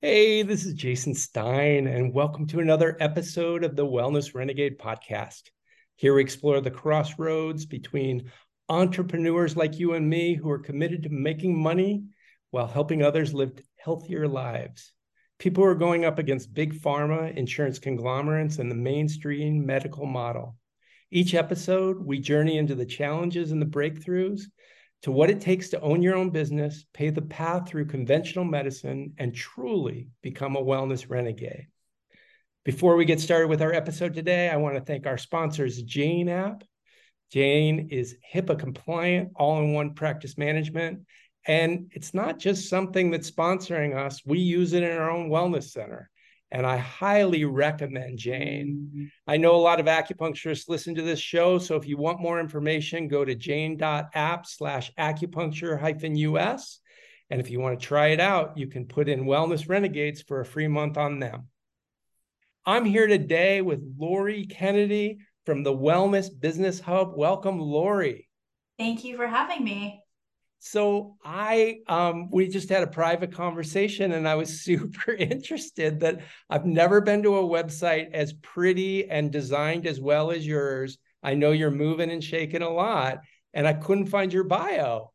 Hey, 0.00 0.44
this 0.44 0.64
is 0.64 0.74
Jason 0.74 1.12
Stein, 1.12 1.88
and 1.88 2.14
welcome 2.14 2.46
to 2.46 2.60
another 2.60 2.96
episode 3.00 3.64
of 3.64 3.74
the 3.74 3.84
Wellness 3.84 4.32
Renegade 4.32 4.78
podcast. 4.78 5.50
Here 5.96 6.14
we 6.14 6.22
explore 6.22 6.60
the 6.60 6.70
crossroads 6.70 7.66
between 7.66 8.30
entrepreneurs 8.68 9.56
like 9.56 9.80
you 9.80 9.94
and 9.94 10.08
me 10.08 10.34
who 10.36 10.48
are 10.50 10.60
committed 10.60 11.02
to 11.02 11.08
making 11.08 11.60
money 11.60 12.04
while 12.52 12.68
helping 12.68 13.02
others 13.02 13.34
live 13.34 13.60
healthier 13.76 14.28
lives. 14.28 14.92
People 15.40 15.64
who 15.64 15.70
are 15.70 15.74
going 15.74 16.04
up 16.04 16.20
against 16.20 16.54
big 16.54 16.80
pharma, 16.80 17.36
insurance 17.36 17.80
conglomerates, 17.80 18.58
and 18.58 18.70
the 18.70 18.76
mainstream 18.76 19.66
medical 19.66 20.06
model. 20.06 20.54
Each 21.10 21.34
episode, 21.34 21.98
we 21.98 22.20
journey 22.20 22.56
into 22.56 22.76
the 22.76 22.86
challenges 22.86 23.50
and 23.50 23.60
the 23.60 23.66
breakthroughs 23.66 24.42
to 25.02 25.12
what 25.12 25.30
it 25.30 25.40
takes 25.40 25.68
to 25.68 25.80
own 25.80 26.02
your 26.02 26.16
own 26.16 26.30
business, 26.30 26.84
pay 26.92 27.10
the 27.10 27.22
path 27.22 27.68
through 27.68 27.86
conventional 27.86 28.44
medicine, 28.44 29.12
and 29.18 29.34
truly 29.34 30.08
become 30.22 30.56
a 30.56 30.62
wellness 30.62 31.08
renegade. 31.08 31.66
Before 32.64 32.96
we 32.96 33.04
get 33.04 33.20
started 33.20 33.48
with 33.48 33.62
our 33.62 33.72
episode 33.72 34.14
today, 34.14 34.48
I 34.48 34.56
want 34.56 34.74
to 34.74 34.80
thank 34.80 35.06
our 35.06 35.18
sponsors, 35.18 35.82
Jane 35.82 36.28
App. 36.28 36.64
Jane 37.32 37.88
is 37.90 38.16
HIPAA 38.34 38.58
compliant, 38.58 39.30
all 39.36 39.60
in 39.60 39.72
one 39.72 39.94
practice 39.94 40.36
management. 40.36 41.06
And 41.46 41.90
it's 41.92 42.12
not 42.12 42.38
just 42.38 42.68
something 42.68 43.10
that's 43.10 43.30
sponsoring 43.30 43.96
us, 43.96 44.22
we 44.26 44.38
use 44.38 44.72
it 44.72 44.82
in 44.82 44.90
our 44.90 45.10
own 45.10 45.30
wellness 45.30 45.70
center 45.70 46.10
and 46.50 46.66
I 46.66 46.78
highly 46.78 47.44
recommend 47.44 48.18
Jane. 48.18 49.10
I 49.26 49.36
know 49.36 49.54
a 49.54 49.56
lot 49.56 49.80
of 49.80 49.86
acupuncturists 49.86 50.68
listen 50.68 50.94
to 50.94 51.02
this 51.02 51.20
show, 51.20 51.58
so 51.58 51.76
if 51.76 51.86
you 51.86 51.96
want 51.96 52.20
more 52.20 52.40
information, 52.40 53.08
go 53.08 53.24
to 53.24 53.34
jane.app 53.34 54.46
slash 54.46 54.92
acupuncture 54.98 55.78
hyphen 55.78 56.16
US. 56.16 56.80
And 57.30 57.40
if 57.40 57.50
you 57.50 57.60
want 57.60 57.78
to 57.78 57.86
try 57.86 58.08
it 58.08 58.20
out, 58.20 58.56
you 58.56 58.66
can 58.66 58.86
put 58.86 59.08
in 59.08 59.26
Wellness 59.26 59.68
Renegades 59.68 60.22
for 60.22 60.40
a 60.40 60.46
free 60.46 60.68
month 60.68 60.96
on 60.96 61.18
them. 61.18 61.48
I'm 62.64 62.86
here 62.86 63.06
today 63.06 63.60
with 63.60 63.82
Lori 63.98 64.46
Kennedy 64.46 65.18
from 65.44 65.62
the 65.62 65.74
Wellness 65.74 66.28
Business 66.38 66.80
Hub. 66.80 67.12
Welcome, 67.14 67.58
Lori. 67.58 68.28
Thank 68.78 69.04
you 69.04 69.16
for 69.16 69.26
having 69.26 69.64
me. 69.64 70.02
So 70.60 71.16
I 71.24 71.78
um, 71.86 72.30
we 72.30 72.48
just 72.48 72.68
had 72.68 72.82
a 72.82 72.88
private 72.88 73.32
conversation 73.32 74.12
and 74.12 74.26
I 74.26 74.34
was 74.34 74.60
super 74.64 75.12
interested 75.12 76.00
that 76.00 76.20
I've 76.50 76.66
never 76.66 77.00
been 77.00 77.22
to 77.22 77.36
a 77.36 77.42
website 77.42 78.12
as 78.12 78.32
pretty 78.32 79.08
and 79.08 79.30
designed 79.30 79.86
as 79.86 80.00
well 80.00 80.30
as 80.30 80.46
yours. 80.46 80.98
I 81.22 81.34
know 81.34 81.52
you're 81.52 81.70
moving 81.70 82.10
and 82.10 82.22
shaking 82.22 82.62
a 82.62 82.70
lot 82.70 83.18
and 83.54 83.66
I 83.66 83.72
couldn't 83.72 84.06
find 84.06 84.32
your 84.32 84.44
bio. 84.44 85.12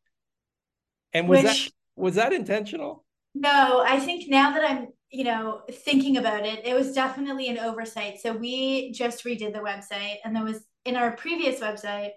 And 1.12 1.28
was 1.28 1.42
Which, 1.42 1.66
that 1.66 1.72
was 1.96 2.14
that 2.16 2.32
intentional? 2.32 3.04
No, 3.34 3.84
I 3.86 4.00
think 4.00 4.28
now 4.28 4.52
that 4.52 4.68
I'm, 4.68 4.88
you 5.10 5.24
know, 5.24 5.62
thinking 5.70 6.16
about 6.16 6.44
it, 6.44 6.66
it 6.66 6.74
was 6.74 6.92
definitely 6.92 7.48
an 7.48 7.58
oversight. 7.58 8.18
So 8.20 8.32
we 8.32 8.92
just 8.92 9.24
redid 9.24 9.52
the 9.52 9.60
website 9.60 10.16
and 10.24 10.34
there 10.34 10.44
was 10.44 10.64
in 10.84 10.96
our 10.96 11.12
previous 11.12 11.60
website 11.60 12.10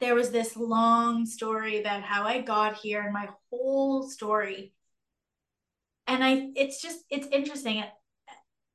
there 0.00 0.14
was 0.14 0.30
this 0.30 0.56
long 0.56 1.26
story 1.26 1.80
about 1.80 2.02
how 2.02 2.24
I 2.24 2.40
got 2.40 2.76
here 2.76 3.02
and 3.02 3.12
my 3.12 3.28
whole 3.50 4.08
story. 4.08 4.72
And 6.06 6.22
I, 6.24 6.48
it's 6.54 6.80
just, 6.80 6.98
it's 7.10 7.26
interesting. 7.28 7.82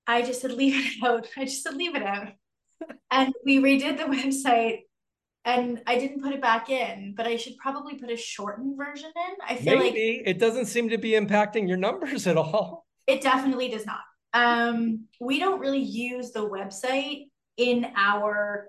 I 0.05 0.21
just 0.21 0.41
said, 0.41 0.51
leave 0.51 0.75
it 0.75 1.03
out. 1.03 1.27
I 1.37 1.45
just 1.45 1.63
said, 1.63 1.75
leave 1.75 1.95
it 1.95 2.03
out. 2.03 2.33
and 3.11 3.33
we 3.45 3.59
redid 3.59 3.97
the 3.97 4.03
website 4.03 4.81
and 5.45 5.81
I 5.85 5.97
didn't 5.97 6.21
put 6.21 6.33
it 6.33 6.41
back 6.41 6.69
in, 6.69 7.13
but 7.15 7.27
I 7.27 7.35
should 7.35 7.57
probably 7.57 7.95
put 7.95 8.09
a 8.09 8.15
shortened 8.15 8.77
version 8.77 9.11
in. 9.15 9.35
I 9.45 9.55
feel 9.55 9.77
Maybe. 9.77 10.17
like 10.19 10.27
it 10.27 10.39
doesn't 10.39 10.67
seem 10.67 10.89
to 10.89 10.97
be 10.97 11.11
impacting 11.11 11.67
your 11.67 11.77
numbers 11.77 12.27
at 12.27 12.37
all. 12.37 12.85
It 13.07 13.21
definitely 13.21 13.69
does 13.69 13.85
not. 13.85 13.99
Um, 14.33 15.05
we 15.19 15.39
don't 15.39 15.59
really 15.59 15.81
use 15.81 16.31
the 16.31 16.47
website 16.47 17.25
in 17.57 17.87
our 17.95 18.67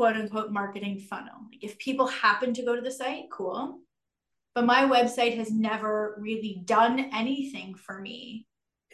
quote 0.00 0.16
unquote 0.16 0.50
marketing 0.50 0.98
funnel. 0.98 1.34
Like 1.52 1.62
if 1.62 1.78
people 1.78 2.06
happen 2.06 2.54
to 2.54 2.62
go 2.62 2.74
to 2.74 2.80
the 2.80 2.90
site, 2.90 3.24
cool. 3.30 3.80
But 4.54 4.64
my 4.64 4.84
website 4.84 5.36
has 5.36 5.52
never 5.52 6.16
really 6.18 6.62
done 6.64 7.10
anything 7.12 7.74
for 7.74 8.00
me 8.00 8.46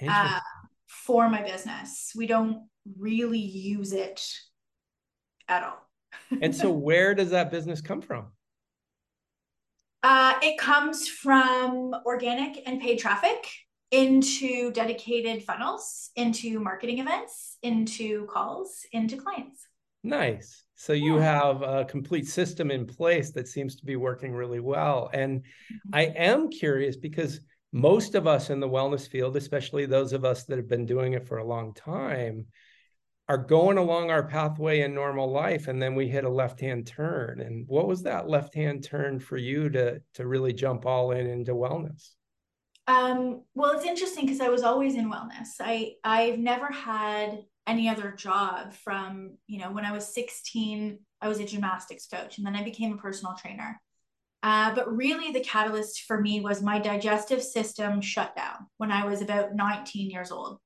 uh, 0.06 0.40
for 0.88 1.28
my 1.28 1.42
business. 1.42 2.10
We 2.16 2.26
don't 2.26 2.66
really 2.98 3.38
use 3.38 3.92
it 3.92 4.20
at 5.48 5.62
all. 5.62 5.78
and 6.42 6.52
so, 6.52 6.72
where 6.88 7.14
does 7.14 7.30
that 7.30 7.52
business 7.52 7.80
come 7.80 8.02
from? 8.02 8.26
Uh, 10.02 10.34
it 10.42 10.58
comes 10.58 11.06
from 11.06 11.94
organic 12.04 12.64
and 12.66 12.80
paid 12.80 12.98
traffic 12.98 13.48
into 13.92 14.72
dedicated 14.72 15.44
funnels, 15.44 16.10
into 16.16 16.58
marketing 16.58 16.98
events, 16.98 17.58
into 17.62 18.26
calls, 18.26 18.80
into 18.90 19.16
clients. 19.16 19.68
Nice. 20.06 20.64
So 20.76 20.92
you 20.92 21.16
have 21.16 21.62
a 21.62 21.84
complete 21.84 22.28
system 22.28 22.70
in 22.70 22.86
place 22.86 23.32
that 23.32 23.48
seems 23.48 23.74
to 23.76 23.84
be 23.84 23.96
working 23.96 24.32
really 24.32 24.60
well. 24.60 25.10
And 25.12 25.40
mm-hmm. 25.40 25.90
I 25.92 26.02
am 26.16 26.48
curious 26.48 26.96
because 26.96 27.40
most 27.72 28.14
of 28.14 28.26
us 28.26 28.50
in 28.50 28.60
the 28.60 28.68
wellness 28.68 29.08
field, 29.08 29.36
especially 29.36 29.84
those 29.84 30.12
of 30.12 30.24
us 30.24 30.44
that 30.44 30.58
have 30.58 30.68
been 30.68 30.86
doing 30.86 31.14
it 31.14 31.26
for 31.26 31.38
a 31.38 31.46
long 31.46 31.74
time, 31.74 32.46
are 33.28 33.36
going 33.38 33.78
along 33.78 34.12
our 34.12 34.28
pathway 34.28 34.82
in 34.82 34.94
normal 34.94 35.28
life 35.28 35.66
and 35.66 35.82
then 35.82 35.96
we 35.96 36.06
hit 36.06 36.24
a 36.24 36.28
left-hand 36.28 36.86
turn. 36.86 37.40
And 37.40 37.66
what 37.66 37.88
was 37.88 38.04
that 38.04 38.28
left-hand 38.28 38.84
turn 38.84 39.18
for 39.18 39.36
you 39.36 39.68
to 39.70 40.00
to 40.14 40.26
really 40.26 40.52
jump 40.52 40.86
all 40.86 41.10
in 41.10 41.26
into 41.26 41.52
wellness? 41.52 42.10
Um, 42.86 43.42
well, 43.54 43.72
it's 43.72 43.84
interesting 43.84 44.26
because 44.26 44.40
I 44.40 44.48
was 44.48 44.62
always 44.62 44.94
in 44.94 45.10
wellness. 45.10 45.48
I 45.58 45.94
I've 46.04 46.38
never 46.38 46.70
had 46.70 47.40
any 47.66 47.88
other 47.88 48.12
job 48.12 48.72
from, 48.72 49.36
you 49.46 49.58
know, 49.58 49.72
when 49.72 49.84
I 49.84 49.92
was 49.92 50.14
16, 50.14 50.98
I 51.20 51.28
was 51.28 51.40
a 51.40 51.44
gymnastics 51.44 52.06
coach 52.06 52.38
and 52.38 52.46
then 52.46 52.56
I 52.56 52.62
became 52.62 52.92
a 52.92 53.00
personal 53.00 53.34
trainer. 53.34 53.80
Uh, 54.42 54.74
but 54.74 54.94
really, 54.94 55.32
the 55.32 55.40
catalyst 55.40 56.02
for 56.02 56.20
me 56.20 56.40
was 56.40 56.62
my 56.62 56.78
digestive 56.78 57.42
system 57.42 58.00
shut 58.00 58.36
down 58.36 58.66
when 58.76 58.92
I 58.92 59.04
was 59.04 59.20
about 59.20 59.54
19 59.54 60.10
years 60.10 60.30
old. 60.30 60.58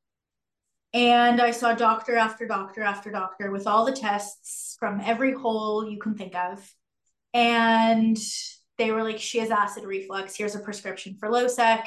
And 0.93 1.41
I 1.41 1.53
saw 1.53 1.73
doctor 1.73 2.17
after 2.17 2.47
doctor 2.47 2.83
after 2.83 3.11
doctor 3.11 3.51
with 3.51 3.67
all 3.67 3.85
the 3.85 3.93
tests 3.93 4.77
from 4.79 5.01
every 5.03 5.33
hole 5.33 5.89
you 5.89 5.99
can 5.99 6.15
think 6.15 6.35
of. 6.35 6.69
And 7.33 8.19
they 8.77 8.91
were 8.91 9.05
like, 9.05 9.19
she 9.19 9.39
has 9.39 9.51
acid 9.51 9.85
reflux. 9.85 10.35
Here's 10.37 10.57
a 10.57 10.61
prescription 10.61 11.17
for 11.19 11.29
Losec, 11.29 11.87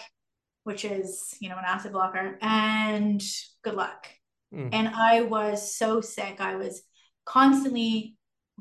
which 0.63 0.85
is, 0.85 1.35
you 1.41 1.50
know, 1.50 1.57
an 1.57 1.66
acid 1.68 1.91
blocker. 1.91 2.38
And 2.41 3.22
good 3.63 3.75
luck. 3.75 4.07
Mm. 4.53 4.69
And 4.72 4.88
I 4.90 5.22
was 5.22 5.75
so 5.75 6.02
sick. 6.02 6.40
I 6.40 6.56
was 6.56 6.84
constantly 7.25 8.18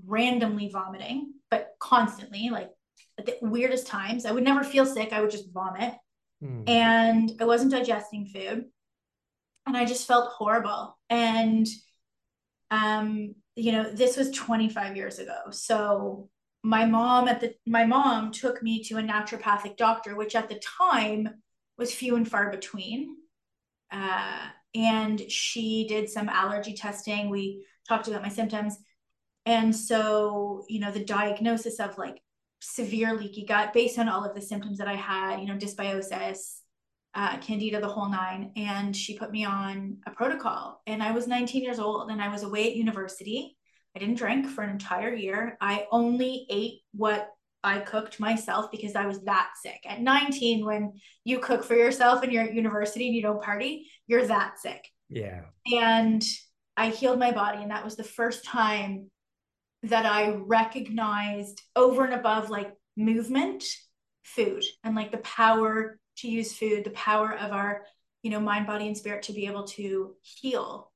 randomly 0.06 0.68
vomiting, 0.68 1.34
but 1.50 1.72
constantly, 1.78 2.50
like 2.50 2.70
at 3.18 3.26
the 3.26 3.36
weirdest 3.42 3.86
times. 3.86 4.24
I 4.24 4.32
would 4.32 4.44
never 4.44 4.64
feel 4.64 4.86
sick. 4.86 5.12
I 5.12 5.20
would 5.20 5.30
just 5.30 5.52
vomit. 5.52 5.94
Mm. 6.42 6.68
And 6.68 7.32
I 7.40 7.44
wasn't 7.44 7.72
digesting 7.72 8.26
food. 8.26 8.64
And 9.66 9.76
I 9.76 9.84
just 9.84 10.08
felt 10.08 10.32
horrible. 10.32 10.98
And 11.08 11.66
um, 12.70 13.34
you 13.54 13.72
know, 13.72 13.90
this 13.92 14.16
was 14.16 14.30
25 14.30 14.96
years 14.96 15.18
ago. 15.18 15.50
So 15.50 16.30
my 16.62 16.86
mom 16.86 17.28
at 17.28 17.40
the 17.40 17.54
my 17.66 17.84
mom 17.84 18.32
took 18.32 18.62
me 18.62 18.82
to 18.84 18.96
a 18.96 19.02
naturopathic 19.02 19.76
doctor, 19.76 20.16
which 20.16 20.34
at 20.34 20.48
the 20.48 20.60
time 20.78 21.28
was 21.76 21.94
few 21.94 22.16
and 22.16 22.28
far 22.28 22.50
between. 22.50 23.16
Uh, 23.90 24.48
and 24.74 25.20
she 25.30 25.86
did 25.88 26.08
some 26.08 26.28
allergy 26.28 26.74
testing. 26.74 27.30
We 27.30 27.66
talked 27.88 28.08
about 28.08 28.22
my 28.22 28.28
symptoms. 28.28 28.78
And 29.44 29.74
so, 29.74 30.64
you 30.68 30.80
know, 30.80 30.90
the 30.90 31.04
diagnosis 31.04 31.80
of 31.80 31.98
like 31.98 32.22
severe 32.60 33.14
leaky 33.14 33.44
gut 33.44 33.72
based 33.72 33.98
on 33.98 34.08
all 34.08 34.24
of 34.24 34.34
the 34.34 34.40
symptoms 34.40 34.78
that 34.78 34.88
I 34.88 34.94
had, 34.94 35.40
you 35.40 35.46
know, 35.46 35.56
dysbiosis, 35.56 36.58
uh, 37.14 37.38
candida, 37.38 37.80
the 37.80 37.88
whole 37.88 38.08
nine. 38.08 38.52
And 38.56 38.96
she 38.96 39.18
put 39.18 39.32
me 39.32 39.44
on 39.44 39.98
a 40.06 40.10
protocol. 40.12 40.80
And 40.86 41.02
I 41.02 41.10
was 41.12 41.26
19 41.26 41.62
years 41.62 41.78
old 41.78 42.10
and 42.10 42.22
I 42.22 42.28
was 42.28 42.44
away 42.44 42.70
at 42.70 42.76
university. 42.76 43.56
I 43.94 43.98
didn't 43.98 44.14
drink 44.16 44.48
for 44.48 44.62
an 44.62 44.70
entire 44.70 45.12
year. 45.12 45.58
I 45.60 45.86
only 45.90 46.46
ate 46.48 46.80
what 46.92 47.28
I 47.64 47.78
cooked 47.78 48.18
myself 48.18 48.70
because 48.70 48.96
I 48.96 49.06
was 49.06 49.22
that 49.22 49.50
sick. 49.62 49.80
At 49.86 50.00
19, 50.00 50.64
when 50.64 50.94
you 51.24 51.38
cook 51.38 51.62
for 51.62 51.74
yourself 51.74 52.22
and 52.22 52.32
you're 52.32 52.44
at 52.44 52.54
university 52.54 53.06
and 53.06 53.14
you 53.14 53.22
don't 53.22 53.42
party, 53.42 53.88
you're 54.06 54.26
that 54.26 54.58
sick. 54.58 54.88
Yeah. 55.08 55.42
And 55.66 56.22
I 56.76 56.88
healed 56.88 57.18
my 57.18 57.30
body. 57.30 57.62
And 57.62 57.70
that 57.70 57.84
was 57.84 57.96
the 57.96 58.04
first 58.04 58.44
time 58.44 59.10
that 59.84 60.06
I 60.06 60.30
recognized 60.30 61.60
over 61.76 62.04
and 62.04 62.14
above 62.14 62.50
like 62.50 62.72
movement, 62.96 63.64
food, 64.24 64.64
and 64.82 64.96
like 64.96 65.12
the 65.12 65.18
power 65.18 65.98
to 66.18 66.28
use 66.28 66.52
food, 66.52 66.84
the 66.84 66.90
power 66.90 67.32
of 67.32 67.52
our, 67.52 67.82
you 68.22 68.30
know, 68.30 68.40
mind, 68.40 68.66
body, 68.66 68.86
and 68.86 68.96
spirit 68.96 69.22
to 69.24 69.32
be 69.32 69.46
able 69.46 69.64
to 69.68 70.14
heal. 70.22 70.90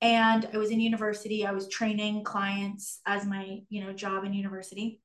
And 0.00 0.48
I 0.52 0.58
was 0.58 0.70
in 0.70 0.80
university, 0.80 1.46
I 1.46 1.52
was 1.52 1.68
training 1.68 2.24
clients 2.24 3.00
as 3.06 3.24
my, 3.24 3.60
you 3.68 3.82
know, 3.82 3.92
job 3.92 4.24
in 4.24 4.32
university 4.34 5.00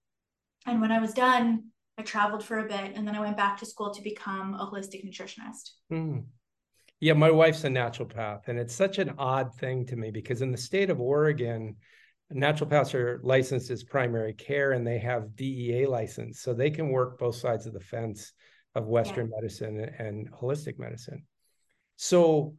and 0.66 0.82
when 0.82 0.92
I 0.92 1.00
was 1.00 1.14
done, 1.14 1.66
I 1.98 2.02
traveled 2.02 2.44
for 2.44 2.60
a 2.60 2.68
bit 2.68 2.94
and 2.96 3.08
then 3.08 3.16
I 3.16 3.20
went 3.20 3.38
back 3.38 3.58
to 3.58 3.66
school 3.66 3.94
to 3.94 4.02
become 4.02 4.54
a 4.54 4.66
holistic 4.66 5.06
nutritionist. 5.06 5.72
Mm. 5.92 6.24
Yeah, 7.02 7.14
my 7.14 7.32
wife's 7.32 7.64
a 7.64 7.70
naturopath, 7.70 8.48
and 8.48 8.60
it's 8.60 8.76
such 8.76 8.98
an 9.00 9.14
odd 9.18 9.56
thing 9.56 9.86
to 9.86 9.96
me 9.96 10.12
because 10.12 10.42
in 10.42 10.52
the 10.52 10.58
state 10.58 10.90
of 10.90 11.00
Oregon, 11.00 11.78
naturopaths 12.34 12.94
are 12.94 13.22
licensed 13.24 13.72
as 13.72 13.84
primary 13.84 14.34
care 14.34 14.74
and 14.74 14.86
they 14.86 15.00
have 15.00 15.36
DEA 15.36 15.86
license, 15.86 16.42
so 16.42 16.54
they 16.54 16.70
can 16.70 16.90
work 16.90 17.18
both 17.18 17.36
sides 17.36 17.66
of 17.66 17.74
the 17.74 17.80
fence 17.80 18.34
of 18.76 18.88
Western 18.88 19.28
yeah. 19.28 19.36
medicine 19.36 19.90
and 19.98 20.32
holistic 20.32 20.78
medicine. 20.78 21.24
So 21.96 22.56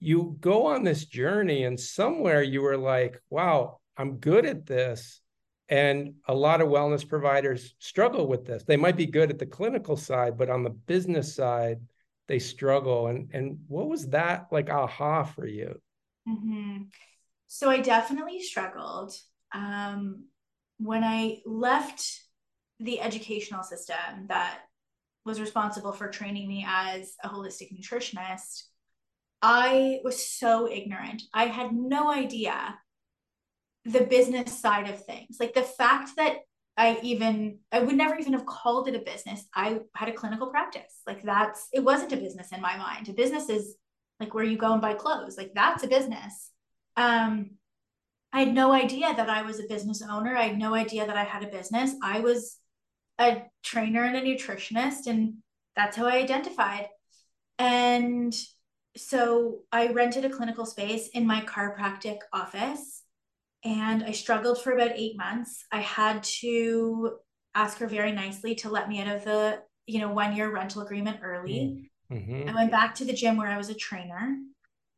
you 0.00 0.36
go 0.38 0.66
on 0.66 0.84
this 0.84 1.06
journey, 1.06 1.64
and 1.64 1.80
somewhere 1.80 2.42
you 2.42 2.62
were 2.62 2.76
like, 2.76 3.20
wow, 3.30 3.80
I'm 3.96 4.18
good 4.18 4.46
at 4.46 4.66
this. 4.66 5.20
And 5.68 6.14
a 6.26 6.34
lot 6.34 6.60
of 6.60 6.68
wellness 6.68 7.06
providers 7.06 7.74
struggle 7.78 8.26
with 8.26 8.46
this. 8.46 8.64
They 8.64 8.76
might 8.76 8.96
be 8.96 9.06
good 9.06 9.30
at 9.30 9.38
the 9.38 9.46
clinical 9.46 9.96
side, 9.96 10.38
but 10.38 10.48
on 10.48 10.62
the 10.62 10.70
business 10.70 11.34
side, 11.34 11.80
they 12.26 12.38
struggle. 12.38 13.08
And 13.08 13.30
and 13.32 13.58
what 13.68 13.88
was 13.88 14.08
that 14.08 14.48
like 14.50 14.70
aha 14.70 15.24
for 15.24 15.46
you? 15.46 15.78
Mm-hmm. 16.28 16.84
So 17.48 17.70
I 17.70 17.80
definitely 17.80 18.40
struggled. 18.42 19.14
Um, 19.52 20.24
when 20.78 21.02
I 21.02 21.38
left 21.44 22.20
the 22.78 23.00
educational 23.00 23.62
system 23.62 24.26
that 24.28 24.60
was 25.24 25.40
responsible 25.40 25.92
for 25.92 26.08
training 26.08 26.48
me 26.48 26.64
as 26.68 27.14
a 27.22 27.28
holistic 27.28 27.72
nutritionist, 27.76 28.62
I 29.42 30.00
was 30.04 30.26
so 30.26 30.70
ignorant. 30.70 31.22
I 31.32 31.46
had 31.46 31.72
no 31.72 32.10
idea 32.10 32.78
the 33.88 34.04
business 34.04 34.58
side 34.58 34.88
of 34.88 35.04
things. 35.04 35.38
Like 35.40 35.54
the 35.54 35.62
fact 35.62 36.10
that 36.16 36.38
I 36.76 36.98
even 37.02 37.58
I 37.72 37.80
would 37.80 37.96
never 37.96 38.16
even 38.16 38.34
have 38.34 38.46
called 38.46 38.88
it 38.88 38.94
a 38.94 39.00
business. 39.00 39.44
I 39.54 39.80
had 39.94 40.08
a 40.08 40.12
clinical 40.12 40.48
practice. 40.48 41.02
Like 41.06 41.22
that's 41.22 41.66
it 41.72 41.80
wasn't 41.80 42.12
a 42.12 42.16
business 42.16 42.52
in 42.52 42.60
my 42.60 42.76
mind. 42.76 43.08
A 43.08 43.12
business 43.12 43.48
is 43.48 43.74
like 44.20 44.34
where 44.34 44.44
you 44.44 44.56
go 44.56 44.72
and 44.72 44.82
buy 44.82 44.94
clothes. 44.94 45.36
Like 45.36 45.52
that's 45.54 45.82
a 45.82 45.88
business. 45.88 46.50
Um 46.96 47.50
I 48.32 48.40
had 48.40 48.54
no 48.54 48.72
idea 48.72 49.14
that 49.14 49.30
I 49.30 49.42
was 49.42 49.58
a 49.58 49.66
business 49.66 50.02
owner. 50.02 50.36
I 50.36 50.48
had 50.48 50.58
no 50.58 50.74
idea 50.74 51.06
that 51.06 51.16
I 51.16 51.24
had 51.24 51.42
a 51.42 51.48
business. 51.48 51.94
I 52.02 52.20
was 52.20 52.58
a 53.18 53.42
trainer 53.62 54.04
and 54.04 54.16
a 54.16 54.20
nutritionist 54.20 55.06
and 55.06 55.34
that's 55.74 55.96
how 55.96 56.06
I 56.06 56.18
identified. 56.18 56.88
And 57.58 58.36
so 58.96 59.60
I 59.72 59.88
rented 59.88 60.24
a 60.24 60.30
clinical 60.30 60.66
space 60.66 61.08
in 61.08 61.26
my 61.26 61.40
chiropractic 61.40 62.18
office 62.32 63.02
and 63.64 64.04
I 64.04 64.12
struggled 64.12 64.62
for 64.62 64.72
about 64.72 64.92
eight 64.94 65.16
months. 65.16 65.64
I 65.72 65.80
had 65.80 66.22
to 66.40 67.18
ask 67.54 67.78
her 67.78 67.86
very 67.86 68.12
nicely 68.12 68.54
to 68.56 68.70
let 68.70 68.88
me 68.88 69.00
out 69.00 69.08
of 69.08 69.24
the, 69.24 69.60
you 69.86 70.00
know, 70.00 70.12
one 70.12 70.36
year 70.36 70.50
rental 70.52 70.82
agreement 70.82 71.20
early. 71.22 71.90
Mm-hmm. 72.12 72.48
I 72.48 72.54
went 72.54 72.70
back 72.70 72.94
to 72.96 73.04
the 73.04 73.12
gym 73.12 73.36
where 73.36 73.48
I 73.48 73.56
was 73.56 73.68
a 73.68 73.74
trainer 73.74 74.36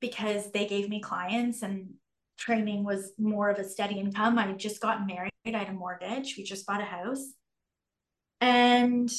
because 0.01 0.51
they 0.53 0.67
gave 0.67 0.89
me 0.89 1.01
clients 1.01 1.63
and 1.63 1.95
training 2.39 2.85
was 2.85 3.13
more 3.19 3.51
of 3.51 3.59
a 3.59 3.69
steady 3.69 3.99
income. 3.99 4.39
I 4.39 4.47
had 4.47 4.59
just 4.59 4.81
gotten 4.81 5.07
married, 5.07 5.31
I 5.47 5.51
had 5.51 5.69
a 5.69 5.73
mortgage, 5.73 6.37
we 6.37 6.45
just 6.45 6.67
bought 6.67 6.81
a 6.81 6.85
house. 6.85 7.25
And 8.41 9.11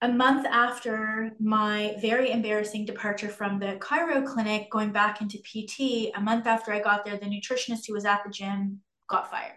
a 0.00 0.08
month 0.08 0.46
after 0.46 1.32
my 1.40 1.96
very 2.00 2.30
embarrassing 2.30 2.84
departure 2.84 3.28
from 3.28 3.58
the 3.58 3.78
chiro 3.80 4.24
clinic, 4.24 4.70
going 4.70 4.92
back 4.92 5.20
into 5.20 5.38
PT, 5.38 6.12
a 6.16 6.20
month 6.20 6.46
after 6.46 6.72
I 6.72 6.80
got 6.80 7.04
there, 7.04 7.16
the 7.16 7.26
nutritionist 7.26 7.86
who 7.86 7.94
was 7.94 8.04
at 8.04 8.22
the 8.24 8.30
gym 8.30 8.80
got 9.08 9.30
fired. 9.30 9.56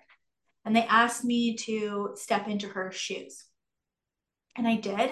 And 0.66 0.76
they 0.76 0.84
asked 0.84 1.24
me 1.24 1.56
to 1.58 2.12
step 2.16 2.48
into 2.48 2.68
her 2.68 2.92
shoes. 2.92 3.46
And 4.56 4.68
I 4.68 4.78
did. 4.78 5.12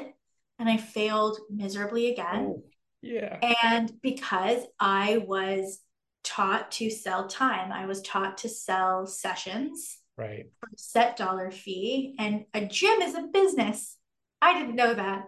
And 0.57 0.67
I 0.67 0.77
failed 0.77 1.39
miserably 1.49 2.11
again. 2.11 2.55
Oh, 2.55 2.63
yeah. 3.01 3.39
And 3.63 3.91
because 4.01 4.63
I 4.79 5.23
was 5.25 5.79
taught 6.23 6.71
to 6.73 6.89
sell 6.89 7.27
time, 7.27 7.71
I 7.71 7.85
was 7.85 8.01
taught 8.01 8.39
to 8.39 8.49
sell 8.49 9.05
sessions. 9.05 9.97
Right. 10.17 10.47
For 10.59 10.67
a 10.67 10.77
set 10.77 11.17
dollar 11.17 11.49
fee. 11.51 12.15
And 12.19 12.45
a 12.53 12.65
gym 12.65 13.01
is 13.01 13.15
a 13.15 13.29
business 13.31 13.95
I 14.41 14.53
didn't 14.53 14.75
know 14.75 14.93
that, 14.93 15.25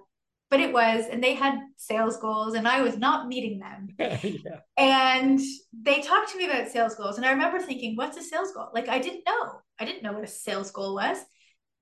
but 0.49 0.59
it 0.59 0.73
was. 0.73 1.05
And 1.09 1.23
they 1.23 1.33
had 1.33 1.59
sales 1.77 2.17
goals, 2.17 2.53
and 2.53 2.67
I 2.67 2.81
was 2.81 2.97
not 2.97 3.27
meeting 3.27 3.59
them. 3.59 3.89
yeah. 3.99 4.59
And 4.77 5.39
they 5.73 6.01
talked 6.01 6.31
to 6.31 6.37
me 6.37 6.45
about 6.45 6.69
sales 6.69 6.95
goals. 6.95 7.17
And 7.17 7.25
I 7.25 7.31
remember 7.31 7.59
thinking, 7.59 7.95
what's 7.95 8.17
a 8.17 8.23
sales 8.23 8.51
goal? 8.53 8.69
Like, 8.73 8.87
I 8.87 8.99
didn't 8.99 9.23
know. 9.25 9.61
I 9.79 9.85
didn't 9.85 10.03
know 10.03 10.13
what 10.13 10.23
a 10.23 10.27
sales 10.27 10.71
goal 10.71 10.95
was. 10.95 11.17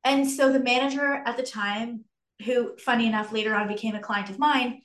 And 0.04 0.30
so 0.30 0.52
the 0.52 0.60
manager 0.60 1.22
at 1.26 1.38
the 1.38 1.44
time, 1.44 2.06
who, 2.46 2.78
funny 2.78 3.08
enough, 3.08 3.34
later 3.34 3.54
on 3.54 3.68
became 3.68 3.96
a 3.96 4.02
client 4.02 4.30
of 4.30 4.40
mine, 4.40 4.82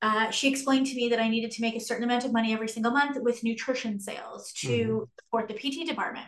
uh, 0.00 0.30
she 0.30 0.50
explained 0.50 0.86
to 0.86 0.94
me 0.94 1.08
that 1.08 1.20
I 1.20 1.28
needed 1.28 1.50
to 1.52 1.62
make 1.62 1.76
a 1.76 1.80
certain 1.80 2.04
amount 2.04 2.24
of 2.24 2.32
money 2.32 2.52
every 2.52 2.68
single 2.68 2.92
month 2.92 3.16
with 3.20 3.42
nutrition 3.42 3.98
sales 4.00 4.52
to 4.56 4.68
mm-hmm. 4.68 5.04
support 5.18 5.48
the 5.48 5.54
PT 5.54 5.86
department. 5.86 6.26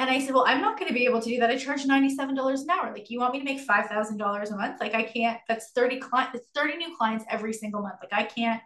And 0.00 0.08
I 0.08 0.18
said, 0.18 0.34
well, 0.34 0.46
I'm 0.46 0.62
not 0.62 0.78
going 0.78 0.88
to 0.88 0.94
be 0.94 1.04
able 1.04 1.20
to 1.20 1.28
do 1.28 1.38
that. 1.40 1.50
I 1.50 1.58
charge 1.58 1.84
$97 1.84 2.62
an 2.62 2.70
hour. 2.70 2.90
Like, 2.90 3.10
you 3.10 3.20
want 3.20 3.34
me 3.34 3.38
to 3.40 3.44
make 3.44 3.60
$5,000 3.66 4.50
a 4.50 4.56
month? 4.56 4.80
Like, 4.80 4.94
I 4.94 5.02
can't, 5.02 5.38
that's 5.46 5.72
30 5.72 6.00
clients, 6.00 6.38
it's 6.38 6.48
30 6.54 6.78
new 6.78 6.96
clients 6.96 7.26
every 7.28 7.52
single 7.52 7.82
month. 7.82 7.96
Like, 8.00 8.18
I 8.18 8.24
can't, 8.24 8.62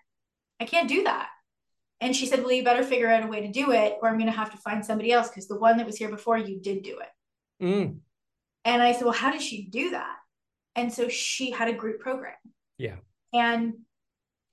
I 0.61 0.65
can't 0.65 0.89
do 0.89 1.03
that. 1.03 1.31
And 2.01 2.15
she 2.15 2.27
said, 2.27 2.45
well, 2.45 2.53
you 2.53 2.63
better 2.63 2.85
figure 2.85 3.11
out 3.11 3.25
a 3.25 3.27
way 3.27 3.41
to 3.41 3.51
do 3.51 3.73
it, 3.73 3.97
or 4.01 4.09
I'm 4.09 4.17
going 4.17 4.31
to 4.31 4.37
have 4.37 4.53
to 4.53 4.59
find 4.59 4.87
somebody 4.87 5.11
else 5.11 5.29
because 5.29 5.49
the 5.49 5.59
one 5.59 5.77
that 5.79 5.87
was 5.87 5.97
here 5.97 6.09
before 6.09 6.39
you 6.39 6.61
did 6.61 6.85
do 6.85 7.01
it. 7.01 7.65
Mm. 7.65 7.97
And 8.65 8.81
I 8.81 8.93
said, 8.93 9.03
well, 9.03 9.13
how 9.13 9.33
did 9.33 9.43
she 9.43 9.67
do 9.67 9.91
that? 9.91 10.17
And 10.77 10.93
so 10.93 11.09
she 11.09 11.51
had 11.51 11.67
a 11.67 11.73
group 11.73 11.99
program. 11.99 12.37
Yeah. 12.79 12.97
And 13.33 13.75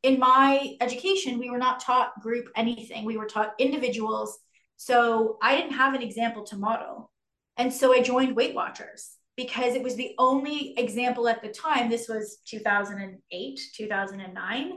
in 0.02 0.18
my 0.18 0.78
education, 0.82 1.38
we 1.38 1.52
were 1.52 1.60
not 1.60 1.80
taught 1.80 2.20
group 2.22 2.50
anything. 2.56 3.06
We 3.06 3.18
were 3.18 3.28
taught 3.28 3.54
individuals 3.60 4.40
so 4.82 5.38
I 5.44 5.56
didn't 5.56 5.74
have 5.74 5.94
an 5.94 6.02
example 6.02 6.44
to 6.46 6.58
model. 6.58 7.12
And 7.56 7.72
so 7.72 7.94
I 7.94 8.02
joined 8.02 8.36
Weight 8.36 8.56
Watchers 8.56 9.12
because 9.38 9.76
it 9.76 9.84
was 9.84 9.96
the 9.96 10.16
only 10.18 10.74
example 10.76 11.28
at 11.28 11.44
the 11.44 11.50
time. 11.50 11.88
This 11.88 12.10
was 12.10 12.40
2008, 12.48 13.60
2009. 13.76 14.72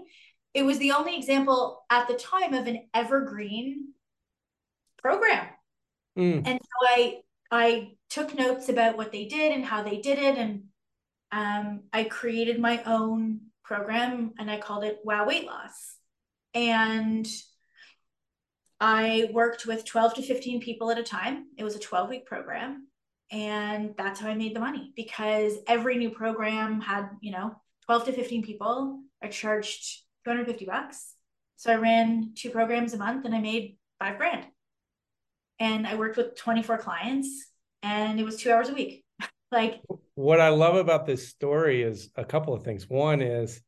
It 0.52 0.62
was 0.62 0.76
the 0.76 0.92
only 0.92 1.16
example 1.16 1.86
at 1.88 2.06
the 2.06 2.16
time 2.16 2.52
of 2.52 2.66
an 2.66 2.86
evergreen 2.92 3.94
program. 4.98 5.46
Mm. 6.18 6.46
And 6.46 6.60
so 6.60 6.86
I 6.86 7.20
I 7.50 7.92
took 8.10 8.34
notes 8.34 8.68
about 8.68 8.98
what 8.98 9.10
they 9.10 9.24
did 9.24 9.52
and 9.52 9.64
how 9.64 9.84
they 9.84 10.02
did 10.02 10.18
it. 10.18 10.36
And 10.36 10.64
um, 11.32 11.84
I 11.94 12.04
created 12.04 12.60
my 12.60 12.82
own 12.84 13.40
program 13.62 14.34
and 14.38 14.50
I 14.50 14.58
called 14.58 14.84
it 14.84 14.98
Wow 15.02 15.26
Weight 15.26 15.46
Loss. 15.46 15.96
And 16.52 17.26
I 18.86 19.30
worked 19.32 19.64
with 19.64 19.86
12 19.86 20.12
to 20.16 20.22
15 20.22 20.60
people 20.60 20.90
at 20.90 20.98
a 20.98 21.02
time. 21.02 21.46
It 21.56 21.64
was 21.64 21.74
a 21.74 21.78
12 21.78 22.10
week 22.10 22.26
program. 22.26 22.86
And 23.32 23.94
that's 23.96 24.20
how 24.20 24.28
I 24.28 24.34
made 24.34 24.54
the 24.54 24.60
money 24.60 24.92
because 24.94 25.54
every 25.66 25.96
new 25.96 26.10
program 26.10 26.82
had, 26.82 27.08
you 27.22 27.32
know, 27.32 27.56
12 27.86 28.04
to 28.04 28.12
15 28.12 28.42
people. 28.42 29.00
I 29.22 29.28
charged 29.28 30.02
250 30.26 30.66
bucks. 30.66 31.14
So 31.56 31.72
I 31.72 31.76
ran 31.76 32.32
two 32.36 32.50
programs 32.50 32.92
a 32.92 32.98
month 32.98 33.24
and 33.24 33.34
I 33.34 33.40
made 33.40 33.78
five 33.98 34.18
grand. 34.18 34.44
And 35.58 35.86
I 35.86 35.94
worked 35.94 36.18
with 36.18 36.36
24 36.36 36.76
clients 36.76 37.52
and 37.82 38.20
it 38.20 38.24
was 38.24 38.36
two 38.36 38.52
hours 38.52 38.68
a 38.68 38.74
week. 38.74 39.02
like 39.50 39.80
what 40.14 40.40
I 40.40 40.50
love 40.50 40.74
about 40.74 41.06
this 41.06 41.26
story 41.26 41.82
is 41.82 42.10
a 42.16 42.24
couple 42.24 42.52
of 42.52 42.64
things. 42.64 42.86
One 42.90 43.22
is 43.22 43.62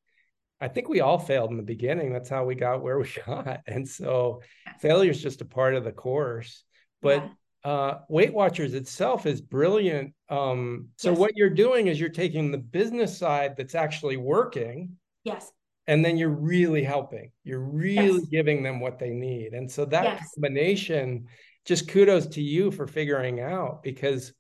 I 0.61 0.69
think 0.69 0.89
we 0.89 1.01
all 1.01 1.19
failed 1.19 1.51
in 1.51 1.57
the 1.57 1.63
beginning. 1.63 2.13
That's 2.13 2.29
how 2.29 2.45
we 2.45 2.55
got 2.55 2.83
where 2.83 2.99
we 2.99 3.09
got. 3.27 3.61
And 3.67 3.89
so 3.89 4.43
failure 4.81 5.11
is 5.11 5.23
just 5.23 5.43
a 5.43 5.47
part 5.47 5.75
of 5.75 5.85
the 5.85 5.93
course. 5.93 6.65
But 7.03 7.25
yeah. 7.65 7.71
uh, 7.71 7.99
Weight 8.09 8.33
Watchers 8.33 8.75
itself 8.75 9.27
is 9.27 9.41
brilliant. 9.41 10.15
Um, 10.29 10.89
so 10.97 11.11
yes. 11.11 11.19
what 11.19 11.37
you're 11.37 11.51
doing 11.51 11.89
is 11.89 12.01
you're 12.01 12.09
taking 12.09 12.51
the 12.51 12.59
business 12.59 13.19
side 13.19 13.57
that's 13.57 13.75
actually 13.75 14.17
working. 14.17 14.97
Yes. 15.25 15.51
And 15.87 16.05
then 16.05 16.17
you're 16.17 16.31
really 16.31 16.83
helping. 16.83 17.31
You're 17.45 17.61
really 17.61 18.21
yes. 18.21 18.29
giving 18.29 18.63
them 18.63 18.81
what 18.81 18.99
they 18.99 19.11
need. 19.11 19.53
And 19.53 19.71
so 19.71 19.85
that 19.85 20.05
yes. 20.05 20.31
combination, 20.35 21.27
just 21.65 21.89
kudos 21.89 22.27
to 22.29 22.43
you 22.43 22.71
for 22.71 22.87
figuring 22.87 23.41
out 23.41 23.83
because 23.83 24.33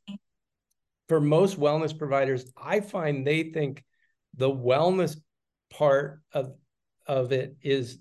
for 1.08 1.20
most 1.20 1.58
wellness 1.58 1.96
providers, 1.96 2.50
I 2.56 2.80
find 2.80 3.25
they 3.26 3.44
think 3.44 3.85
the 4.37 4.50
wellness 4.50 5.16
part 5.70 6.20
of 6.32 6.52
of 7.06 7.32
it 7.32 7.56
is 7.62 7.99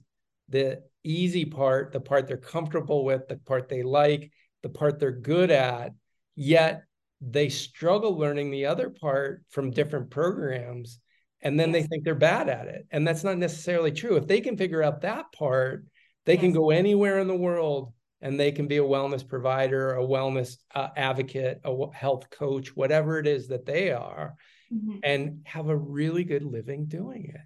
the 0.50 0.81
easy 1.03 1.45
part, 1.45 1.91
the 1.91 2.00
part 2.00 2.27
they're 2.27 2.38
comfortable 2.38 3.05
with, 3.05 3.27
the 3.27 3.38
part 3.38 3.69
they 3.69 3.84
like, 3.84 4.31
the 4.63 4.69
part 4.69 5.00
they're 5.00 5.12
good 5.12 5.51
at, 5.51 5.93
yet 6.36 6.84
they 7.22 7.50
struggle 7.50 8.17
learning 8.17 8.51
the 8.51 8.65
other 8.65 8.89
part 8.89 9.43
from 9.50 9.72
different 9.72 10.10
programs 10.10 11.00
and 11.41 11.60
then 11.60 11.72
yes. 11.72 11.84
they 11.84 11.88
think 11.88 12.03
they're 12.03 12.15
bad 12.15 12.50
at 12.50 12.67
it 12.67 12.86
and 12.91 13.07
that's 13.07 13.24
not 13.24 13.38
necessarily 13.38 13.91
true 13.91 14.15
if 14.15 14.27
they 14.27 14.41
can 14.41 14.57
figure 14.57 14.84
out 14.84 15.01
that 15.01 15.25
part 15.31 15.86
they 16.25 16.34
yes. 16.34 16.41
can 16.41 16.51
go 16.51 16.72
anywhere 16.72 17.19
in 17.19 17.27
the 17.27 17.36
world 17.36 17.93
and 18.22 18.39
they 18.39 18.51
can 18.51 18.67
be 18.67 18.77
a 18.77 18.84
wellness 18.84 19.27
provider 19.27 19.95
a 19.95 20.03
wellness 20.03 20.57
uh, 20.74 20.89
advocate 20.98 21.62
a 21.63 21.91
health 21.93 22.29
coach 22.29 22.75
whatever 22.75 23.17
it 23.17 23.27
is 23.27 23.48
that 23.48 23.65
they 23.65 23.91
are 23.91 24.36
mm-hmm. 24.74 24.98
and 25.03 25.39
have 25.45 25.69
a 25.69 25.77
really 25.77 26.24
good 26.24 26.43
living 26.43 26.86
doing 26.86 27.31
it 27.34 27.41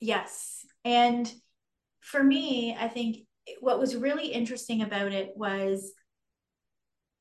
Yes. 0.00 0.64
And 0.84 1.32
for 2.00 2.22
me, 2.22 2.76
I 2.78 2.88
think 2.88 3.18
what 3.60 3.78
was 3.78 3.96
really 3.96 4.28
interesting 4.28 4.82
about 4.82 5.12
it 5.12 5.32
was 5.36 5.92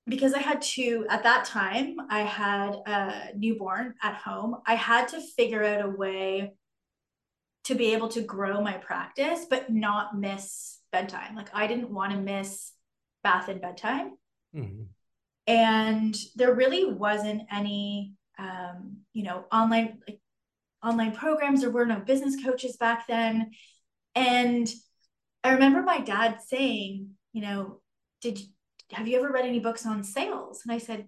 because 0.08 0.34
I 0.34 0.40
had 0.40 0.62
to, 0.62 1.06
at 1.10 1.24
that 1.24 1.46
time, 1.46 1.96
I 2.10 2.22
had 2.22 2.76
a 2.86 3.32
newborn 3.36 3.96
at 4.04 4.16
home. 4.16 4.58
I 4.68 4.76
had 4.76 5.08
to 5.10 5.22
figure 5.22 5.64
out 5.64 5.84
a 5.84 5.90
way 5.90 6.54
to 7.64 7.76
be 7.76 7.94
able 7.94 8.10
to 8.10 8.22
grow 8.22 8.62
my 8.62 8.74
practice, 8.74 9.46
but 9.50 9.72
not 9.72 10.18
miss 10.18 10.80
bedtime. 10.92 11.36
Like 11.36 11.50
I 11.54 11.66
didn't 11.66 11.90
want 11.90 12.12
to 12.12 12.20
miss 12.20 12.72
bath 13.24 13.50
and 13.50 13.60
bedtime. 13.60 14.12
Mm-hmm. 14.56 14.84
And 15.48 16.16
there 16.36 16.54
really 16.54 16.86
wasn't 16.86 17.44
any, 17.52 18.14
um, 18.38 18.98
you 19.14 19.24
know, 19.24 19.46
online, 19.52 20.00
like 20.08 20.20
online 20.86 21.14
programs. 21.14 21.62
There 21.62 21.72
were 21.72 21.86
no 21.86 22.00
business 22.00 22.44
coaches 22.44 22.78
back 22.78 23.08
then. 23.08 23.52
And 24.14 24.72
I 25.44 25.54
remember 25.54 25.82
my 25.82 26.00
dad 26.00 26.40
saying, 26.46 27.10
you 27.34 27.42
know, 27.42 27.82
did 28.22 28.40
have 28.92 29.08
you 29.08 29.18
ever 29.18 29.32
read 29.32 29.46
any 29.46 29.60
books 29.60 29.86
on 29.86 30.04
sales? 30.04 30.62
And 30.64 30.72
I 30.72 30.78
said, 30.78 31.08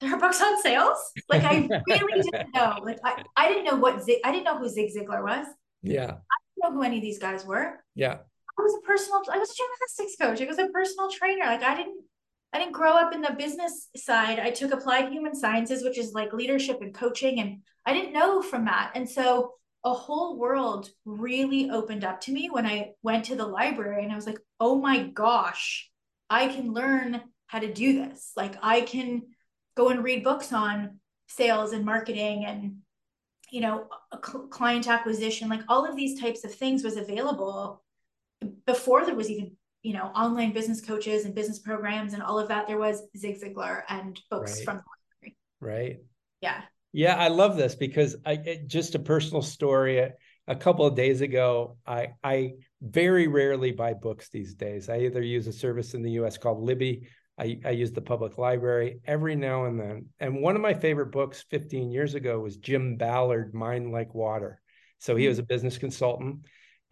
there 0.00 0.14
are 0.14 0.18
books 0.18 0.40
on 0.40 0.60
sales. 0.62 0.98
Like 1.28 1.42
I 1.44 1.68
really 1.88 2.22
didn't 2.30 2.54
know. 2.54 2.78
Like 2.82 2.98
I, 3.04 3.22
I 3.36 3.48
didn't 3.48 3.64
know 3.64 3.76
what 3.76 4.02
Zig, 4.02 4.18
I 4.24 4.32
didn't 4.32 4.44
know 4.44 4.58
who 4.58 4.68
Zig 4.68 4.90
Ziglar 4.94 5.22
was. 5.22 5.46
Yeah. 5.82 6.04
I 6.04 6.06
didn't 6.06 6.62
know 6.62 6.72
who 6.72 6.82
any 6.82 6.96
of 6.96 7.02
these 7.02 7.18
guys 7.18 7.44
were. 7.44 7.82
Yeah. 7.94 8.18
I 8.58 8.62
was 8.62 8.74
a 8.74 8.86
personal, 8.86 9.22
I 9.32 9.38
was 9.38 9.50
a 9.50 9.54
gymnastics 9.54 10.16
coach. 10.20 10.40
I 10.40 10.48
was 10.48 10.58
a 10.58 10.68
personal 10.72 11.10
trainer. 11.10 11.44
Like 11.44 11.62
I 11.62 11.76
didn't, 11.76 12.02
I 12.52 12.58
didn't 12.58 12.72
grow 12.72 12.92
up 12.92 13.14
in 13.14 13.20
the 13.20 13.36
business 13.38 13.88
side. 13.96 14.40
I 14.40 14.50
took 14.50 14.72
applied 14.72 15.10
human 15.10 15.34
sciences, 15.34 15.84
which 15.84 15.98
is 15.98 16.12
like 16.12 16.32
leadership 16.32 16.80
and 16.80 16.92
coaching. 16.92 17.40
And 17.40 17.62
I 17.86 17.92
didn't 17.92 18.12
know 18.12 18.42
from 18.42 18.64
that. 18.64 18.92
And 18.94 19.08
so 19.08 19.52
a 19.84 19.92
whole 19.92 20.36
world 20.36 20.90
really 21.04 21.70
opened 21.70 22.04
up 22.04 22.20
to 22.22 22.32
me 22.32 22.50
when 22.50 22.66
I 22.66 22.90
went 23.02 23.26
to 23.26 23.36
the 23.36 23.46
library 23.46 24.02
and 24.02 24.12
I 24.12 24.16
was 24.16 24.26
like, 24.26 24.40
oh 24.58 24.76
my 24.76 25.04
gosh, 25.04 25.88
I 26.28 26.48
can 26.48 26.72
learn 26.72 27.20
how 27.46 27.60
to 27.60 27.72
do 27.72 28.04
this. 28.04 28.32
Like 28.36 28.56
I 28.62 28.82
can 28.82 29.22
go 29.76 29.88
and 29.88 30.04
read 30.04 30.24
books 30.24 30.52
on 30.52 30.98
sales 31.28 31.72
and 31.72 31.84
marketing 31.84 32.44
and 32.44 32.76
you 33.50 33.60
know 33.60 33.86
client 34.50 34.88
acquisition 34.88 35.48
like 35.48 35.62
all 35.68 35.84
of 35.84 35.96
these 35.96 36.20
types 36.20 36.44
of 36.44 36.54
things 36.54 36.82
was 36.82 36.96
available 36.96 37.82
before 38.66 39.04
there 39.04 39.14
was 39.14 39.30
even 39.30 39.52
you 39.82 39.92
know 39.92 40.04
online 40.14 40.52
business 40.52 40.80
coaches 40.80 41.24
and 41.24 41.34
business 41.34 41.58
programs 41.58 42.12
and 42.12 42.22
all 42.22 42.38
of 42.38 42.48
that 42.48 42.66
there 42.66 42.78
was 42.78 43.02
zig 43.16 43.40
ziglar 43.40 43.82
and 43.88 44.20
books 44.30 44.56
right. 44.56 44.64
from 44.64 44.76
the 44.76 44.82
library 45.22 45.36
right 45.60 45.98
yeah 46.40 46.62
yeah 46.92 47.16
i 47.16 47.28
love 47.28 47.56
this 47.56 47.74
because 47.74 48.16
i 48.26 48.32
it, 48.32 48.66
just 48.66 48.94
a 48.94 48.98
personal 48.98 49.42
story 49.42 49.98
a, 49.98 50.12
a 50.48 50.56
couple 50.56 50.84
of 50.84 50.94
days 50.94 51.20
ago 51.20 51.76
i 51.86 52.08
i 52.22 52.52
very 52.82 53.26
rarely 53.26 53.72
buy 53.72 53.94
books 53.94 54.28
these 54.28 54.54
days 54.54 54.88
i 54.88 54.98
either 54.98 55.22
use 55.22 55.46
a 55.46 55.52
service 55.52 55.94
in 55.94 56.02
the 56.02 56.10
us 56.12 56.36
called 56.36 56.62
libby 56.62 57.06
I, 57.38 57.58
I 57.64 57.70
use 57.70 57.92
the 57.92 58.02
public 58.02 58.36
library 58.36 59.00
every 59.06 59.34
now 59.34 59.64
and 59.64 59.80
then. 59.80 60.10
And 60.18 60.42
one 60.42 60.56
of 60.56 60.62
my 60.62 60.74
favorite 60.74 61.10
books 61.10 61.46
15 61.48 61.90
years 61.90 62.14
ago 62.14 62.38
was 62.38 62.58
Jim 62.58 62.96
Ballard, 62.96 63.54
Mind 63.54 63.92
Like 63.92 64.14
Water. 64.14 64.60
So 64.98 65.16
he 65.16 65.24
mm-hmm. 65.24 65.30
was 65.30 65.38
a 65.38 65.44
business 65.44 65.78
consultant. 65.78 66.40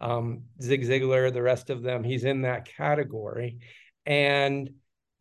Um, 0.01 0.43
Zig 0.61 0.83
Ziglar, 0.83 1.33
the 1.33 1.41
rest 1.41 1.69
of 1.69 1.81
them, 1.81 2.03
he's 2.03 2.23
in 2.23 2.43
that 2.43 2.65
category. 2.65 3.59
And 4.05 4.69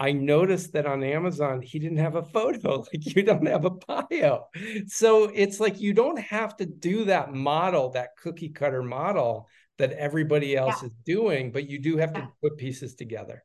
I 0.00 0.12
noticed 0.12 0.72
that 0.74 0.86
on 0.86 1.02
Amazon, 1.02 1.60
he 1.60 1.78
didn't 1.78 1.98
have 1.98 2.14
a 2.14 2.22
photo, 2.22 2.78
like 2.92 3.16
you 3.16 3.22
don't 3.22 3.46
have 3.46 3.64
a 3.64 3.70
bio. 3.70 4.46
So 4.86 5.24
it's 5.34 5.58
like 5.58 5.80
you 5.80 5.92
don't 5.92 6.20
have 6.20 6.56
to 6.58 6.66
do 6.66 7.04
that 7.06 7.32
model, 7.34 7.90
that 7.90 8.16
cookie 8.16 8.50
cutter 8.50 8.82
model 8.82 9.48
that 9.78 9.92
everybody 9.92 10.56
else 10.56 10.82
yeah. 10.82 10.88
is 10.88 10.94
doing, 11.04 11.52
but 11.52 11.68
you 11.68 11.78
do 11.78 11.96
have 11.98 12.12
yeah. 12.14 12.22
to 12.22 12.28
put 12.40 12.56
pieces 12.56 12.94
together 12.94 13.44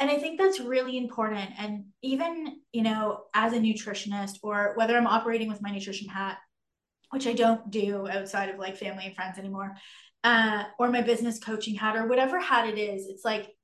and 0.00 0.10
i 0.10 0.16
think 0.16 0.38
that's 0.38 0.60
really 0.60 0.96
important 0.96 1.50
and 1.58 1.84
even 2.02 2.60
you 2.72 2.82
know 2.82 3.24
as 3.34 3.52
a 3.52 3.58
nutritionist 3.58 4.38
or 4.42 4.72
whether 4.76 4.96
i'm 4.96 5.06
operating 5.06 5.48
with 5.48 5.62
my 5.62 5.70
nutrition 5.70 6.08
hat 6.08 6.38
which 7.10 7.26
i 7.26 7.32
don't 7.32 7.70
do 7.70 8.08
outside 8.08 8.48
of 8.48 8.58
like 8.58 8.76
family 8.76 9.06
and 9.06 9.14
friends 9.14 9.38
anymore 9.38 9.74
uh, 10.24 10.64
or 10.80 10.90
my 10.90 11.00
business 11.00 11.38
coaching 11.38 11.76
hat 11.76 11.96
or 11.96 12.06
whatever 12.06 12.40
hat 12.40 12.68
it 12.68 12.76
is 12.76 13.06
it's 13.06 13.24
like 13.24 13.54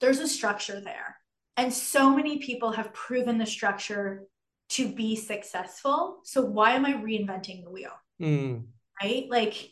there's 0.00 0.20
a 0.20 0.28
structure 0.28 0.80
there 0.80 1.16
and 1.56 1.72
so 1.72 2.14
many 2.14 2.38
people 2.38 2.70
have 2.72 2.94
proven 2.94 3.36
the 3.36 3.46
structure 3.46 4.22
to 4.68 4.88
be 4.88 5.16
successful 5.16 6.20
so 6.24 6.44
why 6.44 6.72
am 6.72 6.86
i 6.86 6.92
reinventing 6.92 7.64
the 7.64 7.70
wheel 7.70 7.92
mm. 8.20 8.62
right 9.02 9.26
like 9.28 9.70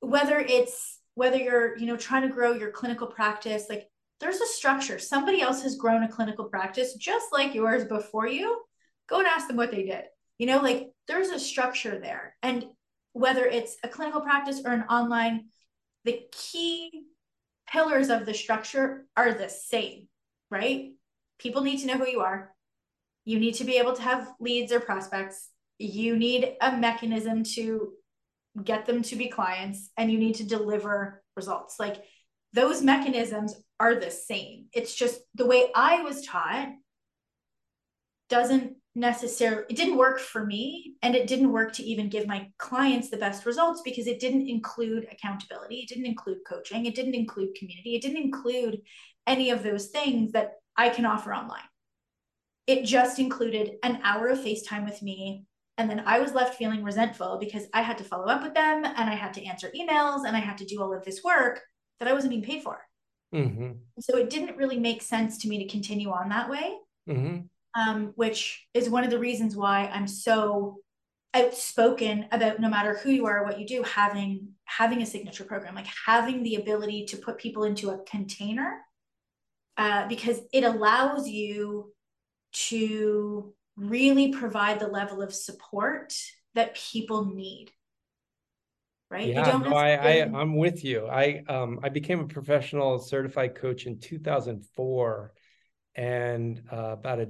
whether 0.00 0.38
it's 0.38 0.98
whether 1.14 1.36
you're 1.36 1.76
you 1.78 1.86
know 1.86 1.96
trying 1.96 2.22
to 2.22 2.34
grow 2.34 2.52
your 2.52 2.70
clinical 2.70 3.06
practice 3.06 3.66
like 3.68 3.88
there's 4.22 4.40
a 4.40 4.46
structure. 4.46 5.00
Somebody 5.00 5.42
else 5.42 5.62
has 5.64 5.74
grown 5.74 6.04
a 6.04 6.08
clinical 6.08 6.44
practice 6.44 6.94
just 6.94 7.26
like 7.32 7.54
yours 7.54 7.84
before 7.84 8.28
you. 8.28 8.62
Go 9.08 9.18
and 9.18 9.26
ask 9.26 9.48
them 9.48 9.56
what 9.56 9.72
they 9.72 9.82
did. 9.82 10.04
You 10.42 10.48
know, 10.48 10.58
like 10.58 10.90
there's 11.06 11.28
a 11.28 11.38
structure 11.38 12.00
there. 12.00 12.34
And 12.42 12.66
whether 13.12 13.46
it's 13.46 13.76
a 13.84 13.88
clinical 13.88 14.22
practice 14.22 14.60
or 14.64 14.72
an 14.72 14.82
online, 14.90 15.44
the 16.04 16.20
key 16.32 17.04
pillars 17.68 18.10
of 18.10 18.26
the 18.26 18.34
structure 18.34 19.06
are 19.16 19.34
the 19.34 19.48
same, 19.48 20.08
right? 20.50 20.94
People 21.38 21.62
need 21.62 21.78
to 21.78 21.86
know 21.86 21.96
who 21.96 22.08
you 22.08 22.22
are. 22.22 22.52
You 23.24 23.38
need 23.38 23.54
to 23.54 23.64
be 23.64 23.76
able 23.76 23.92
to 23.92 24.02
have 24.02 24.32
leads 24.40 24.72
or 24.72 24.80
prospects. 24.80 25.48
You 25.78 26.16
need 26.16 26.56
a 26.60 26.76
mechanism 26.76 27.44
to 27.54 27.92
get 28.64 28.84
them 28.84 29.02
to 29.02 29.14
be 29.14 29.28
clients 29.28 29.90
and 29.96 30.10
you 30.10 30.18
need 30.18 30.34
to 30.34 30.44
deliver 30.44 31.22
results. 31.36 31.76
Like 31.78 32.02
those 32.52 32.82
mechanisms 32.82 33.54
are 33.78 33.94
the 33.94 34.10
same. 34.10 34.64
It's 34.72 34.96
just 34.96 35.20
the 35.36 35.46
way 35.46 35.70
I 35.72 36.02
was 36.02 36.26
taught 36.26 36.70
doesn't 38.28 38.81
necessarily 38.94 39.64
it 39.70 39.76
didn't 39.76 39.96
work 39.96 40.20
for 40.20 40.44
me 40.44 40.94
and 41.02 41.14
it 41.14 41.26
didn't 41.26 41.52
work 41.52 41.72
to 41.72 41.82
even 41.82 42.10
give 42.10 42.26
my 42.26 42.46
clients 42.58 43.08
the 43.08 43.16
best 43.16 43.46
results 43.46 43.80
because 43.82 44.06
it 44.06 44.20
didn't 44.20 44.46
include 44.46 45.06
accountability 45.10 45.76
it 45.76 45.88
didn't 45.88 46.06
include 46.06 46.38
coaching 46.46 46.84
it 46.84 46.94
didn't 46.94 47.14
include 47.14 47.54
community 47.54 47.94
it 47.94 48.02
didn't 48.02 48.22
include 48.22 48.80
any 49.26 49.50
of 49.50 49.62
those 49.62 49.86
things 49.86 50.32
that 50.32 50.54
i 50.76 50.90
can 50.90 51.06
offer 51.06 51.32
online 51.32 51.62
it 52.66 52.84
just 52.84 53.18
included 53.18 53.72
an 53.82 53.98
hour 54.04 54.28
of 54.28 54.38
facetime 54.38 54.84
with 54.84 55.00
me 55.00 55.46
and 55.78 55.88
then 55.88 56.02
i 56.04 56.18
was 56.18 56.34
left 56.34 56.58
feeling 56.58 56.84
resentful 56.84 57.38
because 57.40 57.64
i 57.72 57.80
had 57.80 57.96
to 57.96 58.04
follow 58.04 58.26
up 58.26 58.42
with 58.42 58.52
them 58.52 58.84
and 58.84 59.08
i 59.08 59.14
had 59.14 59.32
to 59.32 59.44
answer 59.46 59.72
emails 59.74 60.26
and 60.26 60.36
i 60.36 60.40
had 60.40 60.58
to 60.58 60.66
do 60.66 60.82
all 60.82 60.94
of 60.94 61.02
this 61.02 61.24
work 61.24 61.62
that 62.02 62.10
I 62.10 62.14
wasn't 62.14 62.30
being 62.30 62.42
paid 62.42 62.62
for. 62.64 62.80
Mm-hmm. 63.32 63.72
So 64.00 64.18
it 64.18 64.28
didn't 64.28 64.56
really 64.56 64.78
make 64.78 65.02
sense 65.02 65.38
to 65.38 65.48
me 65.48 65.58
to 65.58 65.70
continue 65.70 66.10
on 66.10 66.28
that 66.30 66.50
way, 66.50 66.74
mm-hmm. 67.08 67.42
Um, 67.74 68.12
which 68.16 68.66
is 68.74 68.90
one 68.90 69.04
of 69.04 69.10
the 69.10 69.18
reasons 69.18 69.56
why 69.56 69.88
I'm 69.92 70.06
so 70.06 70.78
outspoken 71.34 72.26
about 72.30 72.60
no 72.60 72.68
matter 72.68 72.98
who 72.98 73.10
you 73.10 73.26
are, 73.26 73.44
what 73.44 73.58
you 73.58 73.66
do, 73.66 73.82
having 73.82 74.48
having 74.64 75.02
a 75.02 75.06
signature 75.06 75.44
program, 75.44 75.74
like 75.74 75.88
having 76.06 76.42
the 76.42 76.56
ability 76.56 77.06
to 77.06 77.16
put 77.16 77.38
people 77.38 77.64
into 77.64 77.90
a 77.90 78.02
container, 78.04 78.80
uh, 79.76 80.06
because 80.08 80.40
it 80.52 80.64
allows 80.64 81.28
you 81.28 81.92
to 82.52 83.54
really 83.76 84.32
provide 84.32 84.78
the 84.78 84.86
level 84.86 85.22
of 85.22 85.32
support 85.32 86.14
that 86.54 86.74
people 86.74 87.24
need 87.24 87.70
right? 89.12 89.28
Yeah, 89.28 89.58
no, 89.58 89.76
I, 89.76 89.92
I 89.94 90.22
I'm 90.22 90.56
with 90.56 90.84
you. 90.84 91.06
I 91.06 91.42
um 91.46 91.80
I 91.82 91.90
became 91.90 92.20
a 92.20 92.26
professional 92.26 92.98
certified 92.98 93.54
coach 93.54 93.84
in 93.84 94.00
2004, 94.00 95.32
and 95.94 96.62
uh, 96.72 96.76
about 96.92 97.20
a 97.20 97.28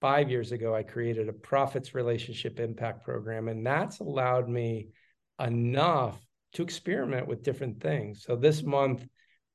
five 0.00 0.30
years 0.30 0.52
ago, 0.52 0.74
I 0.74 0.82
created 0.82 1.28
a 1.28 1.32
profits 1.32 1.94
relationship 1.94 2.60
impact 2.60 3.04
program, 3.04 3.48
and 3.48 3.66
that's 3.66 4.00
allowed 4.00 4.48
me 4.48 4.88
enough 5.38 6.18
to 6.54 6.62
experiment 6.62 7.26
with 7.26 7.42
different 7.42 7.80
things. 7.80 8.24
So 8.24 8.36
this 8.36 8.62
month 8.62 9.06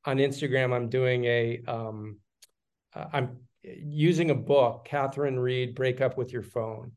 on 0.06 0.18
Instagram, 0.18 0.74
I'm 0.74 0.90
doing 0.90 1.25
a 1.25 1.62
um, 1.68 2.20
uh, 2.94 3.06
I'm 3.12 3.38
using 3.64 4.30
a 4.30 4.36
book, 4.36 4.86
Catherine 4.86 5.40
Reed, 5.40 5.75
Break 5.75 6.02
Up 6.02 6.18
with 6.18 6.32
Your 6.32 6.44
Phone 6.44 6.92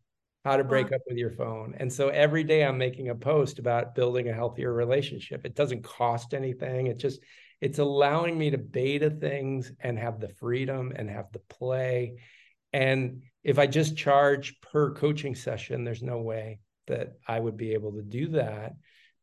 how 0.48 0.56
to 0.56 0.64
break 0.64 0.92
up 0.92 1.02
with 1.06 1.18
your 1.18 1.30
phone. 1.30 1.74
And 1.78 1.92
so 1.92 2.08
every 2.08 2.42
day 2.42 2.64
I'm 2.64 2.78
making 2.78 3.10
a 3.10 3.14
post 3.14 3.58
about 3.58 3.94
building 3.94 4.28
a 4.28 4.32
healthier 4.32 4.72
relationship. 4.72 5.44
It 5.44 5.54
doesn't 5.54 5.84
cost 5.84 6.32
anything. 6.32 6.86
It 6.86 6.98
just 6.98 7.20
it's 7.60 7.80
allowing 7.80 8.38
me 8.38 8.50
to 8.50 8.58
beta 8.58 9.10
things 9.10 9.72
and 9.80 9.98
have 9.98 10.20
the 10.20 10.28
freedom 10.28 10.92
and 10.96 11.10
have 11.10 11.30
the 11.32 11.40
play. 11.40 12.14
And 12.78 13.22
if 13.42 13.58
I 13.58 13.66
just 13.66 13.96
charge 13.96 14.60
per 14.60 14.94
coaching 14.94 15.34
session, 15.34 15.82
there's 15.82 16.02
no 16.02 16.18
way 16.18 16.60
that 16.86 17.14
I 17.26 17.40
would 17.40 17.56
be 17.56 17.72
able 17.72 17.92
to 17.94 18.02
do 18.02 18.28
that 18.28 18.74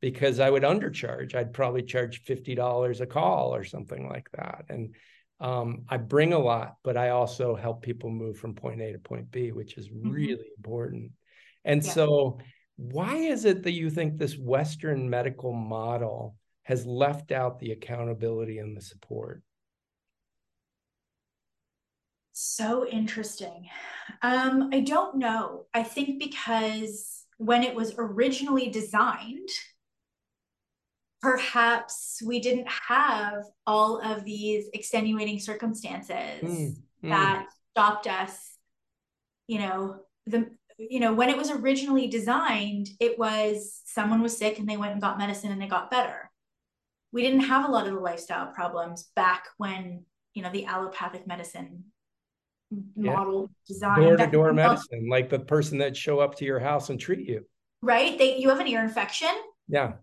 because 0.02 0.42
I 0.42 0.50
would 0.50 0.64
undercharge. 0.64 1.36
I'd 1.36 1.54
probably 1.54 1.84
charge 1.84 2.26
$50 2.26 3.00
a 3.00 3.06
call 3.06 3.56
or 3.56 3.64
something 3.64 4.10
like 4.10 4.28
that. 4.34 4.66
And 4.68 4.94
um, 5.40 5.86
I 5.88 5.96
bring 5.96 6.34
a 6.34 6.40
lot, 6.40 6.76
but 6.84 6.98
I 6.98 7.12
also 7.12 7.56
help 7.56 7.82
people 7.82 8.10
move 8.10 8.38
from 8.38 8.56
point 8.56 8.82
A 8.82 8.92
to 8.92 9.00
point 9.00 9.32
B, 9.32 9.54
which 9.54 9.78
is 9.78 9.88
mm-hmm. 9.88 10.12
really 10.12 10.48
important. 10.58 11.14
And 11.64 11.82
yeah. 11.82 11.92
so 11.94 12.40
Why 12.76 13.16
is 13.16 13.46
it 13.46 13.64
that 13.64 13.72
you 13.72 13.90
think 13.90 14.18
this 14.18 14.38
Western 14.38 15.10
medical 15.10 15.54
model 15.54 16.36
has 16.64 16.86
left 16.86 17.32
out 17.32 17.60
the 17.60 17.72
accountability 17.72 18.58
and 18.58 18.76
the 18.76 18.82
support? 18.82 19.44
So 22.38 22.86
interesting. 22.86 23.70
Um, 24.22 24.70
I 24.74 24.82
don't 24.82 25.16
know. 25.16 25.68
I 25.74 25.84
think 25.84 26.20
because 26.20 27.24
when 27.38 27.64
it 27.64 27.74
was 27.74 27.96
originally 27.98 28.70
designed, 28.70 29.48
perhaps 31.22 32.22
we 32.26 32.42
didn't 32.42 32.68
have 32.68 33.46
all 33.66 34.02
of 34.02 34.26
these 34.26 34.66
extenuating 34.74 35.40
circumstances 35.40 36.44
mm, 36.44 36.76
mm. 36.76 37.10
that 37.10 37.48
stopped 37.72 38.06
us, 38.06 38.58
you 39.48 39.60
know, 39.60 40.02
the 40.28 40.50
you 40.78 41.00
know, 41.00 41.14
when 41.14 41.30
it 41.30 41.38
was 41.38 41.52
originally 41.52 42.08
designed, 42.08 42.90
it 43.00 43.18
was 43.18 43.82
someone 43.86 44.22
was 44.22 44.38
sick 44.38 44.60
and 44.60 44.68
they 44.68 44.76
went 44.76 44.92
and 44.92 45.02
got 45.02 45.18
medicine 45.18 45.54
and 45.54 45.62
they 45.62 45.68
got 45.68 45.90
better. 45.90 46.30
We 47.14 47.22
didn't 47.22 47.46
have 47.46 47.64
a 47.64 47.72
lot 47.72 47.88
of 47.88 47.94
the 47.94 48.00
lifestyle 48.02 48.48
problems 48.48 49.10
back 49.16 49.46
when, 49.56 50.04
you 50.34 50.44
know, 50.44 50.52
the 50.52 50.66
allopathic 50.66 51.26
medicine 51.26 51.86
yeah. 52.96 53.14
model 53.14 53.52
design. 53.68 54.02
Door 54.02 54.18
to 54.18 54.28
door 54.28 54.54
medicine, 54.54 55.08
like 55.10 55.30
the 55.30 55.40
person 55.40 55.78
that 55.80 55.96
show 55.96 56.20
up 56.20 56.36
to 56.36 56.46
your 56.46 56.60
house 56.60 56.90
and 56.90 57.00
treat 57.00 57.28
you. 57.28 57.46
Right. 57.82 58.18
They 58.18 58.38
you 58.38 58.50
have 58.50 58.60
an 58.60 58.68
ear 58.68 58.82
infection. 58.82 59.34
Yeah. 59.68 59.94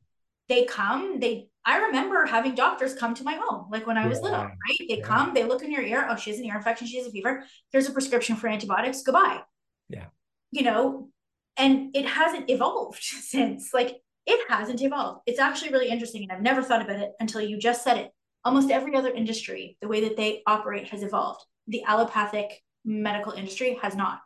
They 0.49 0.65
come, 0.65 1.21
they 1.21 1.49
I 1.65 1.79
remember 1.79 2.27
having 2.27 2.55
doctors 2.55 2.95
come 2.95 3.15
to 3.15 3.25
my 3.25 3.39
home, 3.41 3.69
like 3.71 3.87
when 3.87 3.97
I 3.97 4.07
was 4.07 4.19
yeah. 4.19 4.25
little, 4.25 4.45
right? 4.45 4.89
They 4.89 4.99
yeah. 4.99 5.05
come, 5.05 5.33
they 5.33 5.45
look 5.45 5.63
in 5.63 5.71
your 5.71 5.83
ear. 5.83 6.07
Oh, 6.11 6.17
she 6.17 6.31
has 6.31 6.39
an 6.39 6.45
ear 6.45 6.57
infection, 6.57 6.87
she 6.87 6.99
has 6.99 7.07
a 7.07 7.11
fever. 7.11 7.45
Here's 7.71 7.89
a 7.89 7.93
prescription 7.93 8.37
for 8.37 8.49
antibiotics. 8.49 9.03
Goodbye. 9.03 9.43
Yeah 9.89 10.07
you 10.53 10.63
know, 10.63 11.09
and 11.57 11.97
it 11.97 12.07
hasn't 12.07 12.49
evolved 12.49 13.03
since. 13.03 13.75
Like 13.75 13.97
it 14.27 14.49
hasn't 14.49 14.81
evolved. 14.81 15.23
It's 15.27 15.41
actually 15.41 15.73
really 15.73 15.89
interesting. 15.89 16.23
And 16.23 16.31
I've 16.31 16.43
never 16.43 16.63
thought 16.63 16.83
about 16.83 17.01
it 17.01 17.11
until 17.19 17.41
you 17.41 17.59
just 17.59 17.83
said 17.83 17.97
it. 17.97 18.13
Almost 18.45 18.71
every 18.71 18.95
other 18.95 19.11
industry, 19.11 19.77
the 19.81 19.89
way 19.89 20.01
that 20.09 20.17
they 20.17 20.43
operate 20.47 20.89
has 20.89 21.03
evolved. 21.03 21.45
The 21.67 21.83
allopathic 21.85 22.63
medical 22.85 23.33
industry 23.33 23.79
has 23.83 23.95
not. 23.95 24.21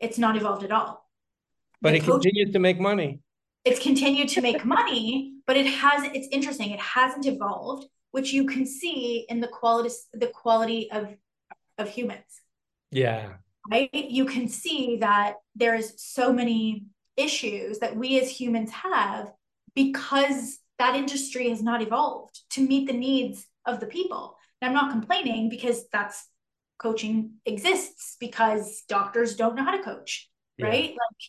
It's 0.00 0.18
not 0.18 0.36
evolved 0.36 0.64
at 0.64 0.72
all. 0.72 1.08
But 1.80 1.90
the 1.90 1.96
it 1.96 2.00
coach, 2.04 2.22
continues 2.22 2.52
to 2.52 2.58
make 2.58 2.80
money. 2.80 3.20
It's 3.64 3.80
continued 3.80 4.28
to 4.30 4.40
make 4.40 4.64
money, 4.64 5.34
but 5.46 5.56
it 5.56 5.66
hasn't, 5.66 6.16
it's 6.16 6.28
interesting. 6.32 6.70
It 6.70 6.80
hasn't 6.80 7.26
evolved, 7.26 7.86
which 8.10 8.32
you 8.32 8.46
can 8.46 8.66
see 8.66 9.26
in 9.28 9.40
the 9.40 9.48
quality, 9.48 9.94
the 10.12 10.28
quality 10.28 10.90
of 10.90 11.14
of 11.78 11.88
humans. 11.88 12.42
Yeah 12.90 13.34
right? 13.70 13.90
You 13.92 14.24
can 14.24 14.48
see 14.48 14.98
that 15.00 15.34
there's 15.54 16.00
so 16.02 16.32
many 16.32 16.86
issues 17.16 17.78
that 17.78 17.96
we 17.96 18.20
as 18.20 18.30
humans 18.30 18.70
have 18.70 19.32
because 19.74 20.58
that 20.78 20.96
industry 20.96 21.50
has 21.50 21.62
not 21.62 21.82
evolved 21.82 22.40
to 22.50 22.66
meet 22.66 22.86
the 22.86 22.96
needs 22.96 23.46
of 23.66 23.80
the 23.80 23.86
people. 23.86 24.36
And 24.60 24.68
I'm 24.68 24.74
not 24.74 24.90
complaining 24.90 25.48
because 25.48 25.84
that's 25.92 26.26
coaching 26.82 27.34
exists 27.46 28.16
because 28.18 28.82
doctors 28.88 29.36
don't 29.36 29.54
know 29.54 29.64
how 29.64 29.76
to 29.76 29.82
coach, 29.82 30.28
yeah. 30.58 30.66
right? 30.66 30.90
Like 30.90 31.22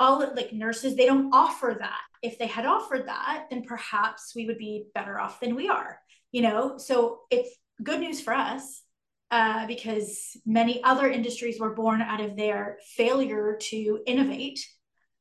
all 0.00 0.18
like 0.34 0.52
nurses, 0.52 0.96
they 0.96 1.06
don't 1.06 1.32
offer 1.32 1.76
that. 1.78 2.00
If 2.22 2.38
they 2.38 2.46
had 2.46 2.66
offered 2.66 3.06
that, 3.06 3.46
then 3.50 3.62
perhaps 3.62 4.32
we 4.34 4.46
would 4.46 4.58
be 4.58 4.86
better 4.94 5.18
off 5.20 5.40
than 5.40 5.54
we 5.54 5.68
are, 5.68 6.00
you 6.32 6.42
know? 6.42 6.78
So 6.78 7.20
it's 7.30 7.50
good 7.82 8.00
news 8.00 8.20
for 8.20 8.32
us 8.32 8.82
uh, 9.30 9.66
because 9.66 10.36
many 10.46 10.82
other 10.82 11.10
industries 11.10 11.60
were 11.60 11.74
born 11.74 12.00
out 12.00 12.20
of 12.20 12.36
their 12.36 12.78
failure 12.96 13.58
to 13.60 14.00
innovate. 14.06 14.66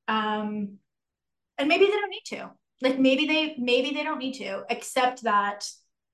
Um, 0.07 0.77
and 1.57 1.67
maybe 1.67 1.85
they 1.85 1.91
don't 1.91 2.09
need 2.09 2.37
to. 2.37 2.51
Like 2.81 2.99
maybe 2.99 3.25
they 3.25 3.55
maybe 3.57 3.91
they 3.91 4.03
don't 4.03 4.19
need 4.19 4.33
to, 4.39 4.63
except 4.69 5.23
that 5.23 5.65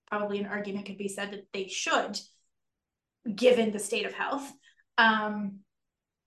probably 0.07 0.39
an 0.39 0.45
argument 0.45 0.85
could 0.85 0.97
be 0.97 1.07
said 1.07 1.31
that 1.31 1.47
they 1.53 1.67
should, 1.67 2.19
given 3.35 3.71
the 3.71 3.79
state 3.79 4.05
of 4.05 4.13
health. 4.13 4.51
Um, 4.97 5.59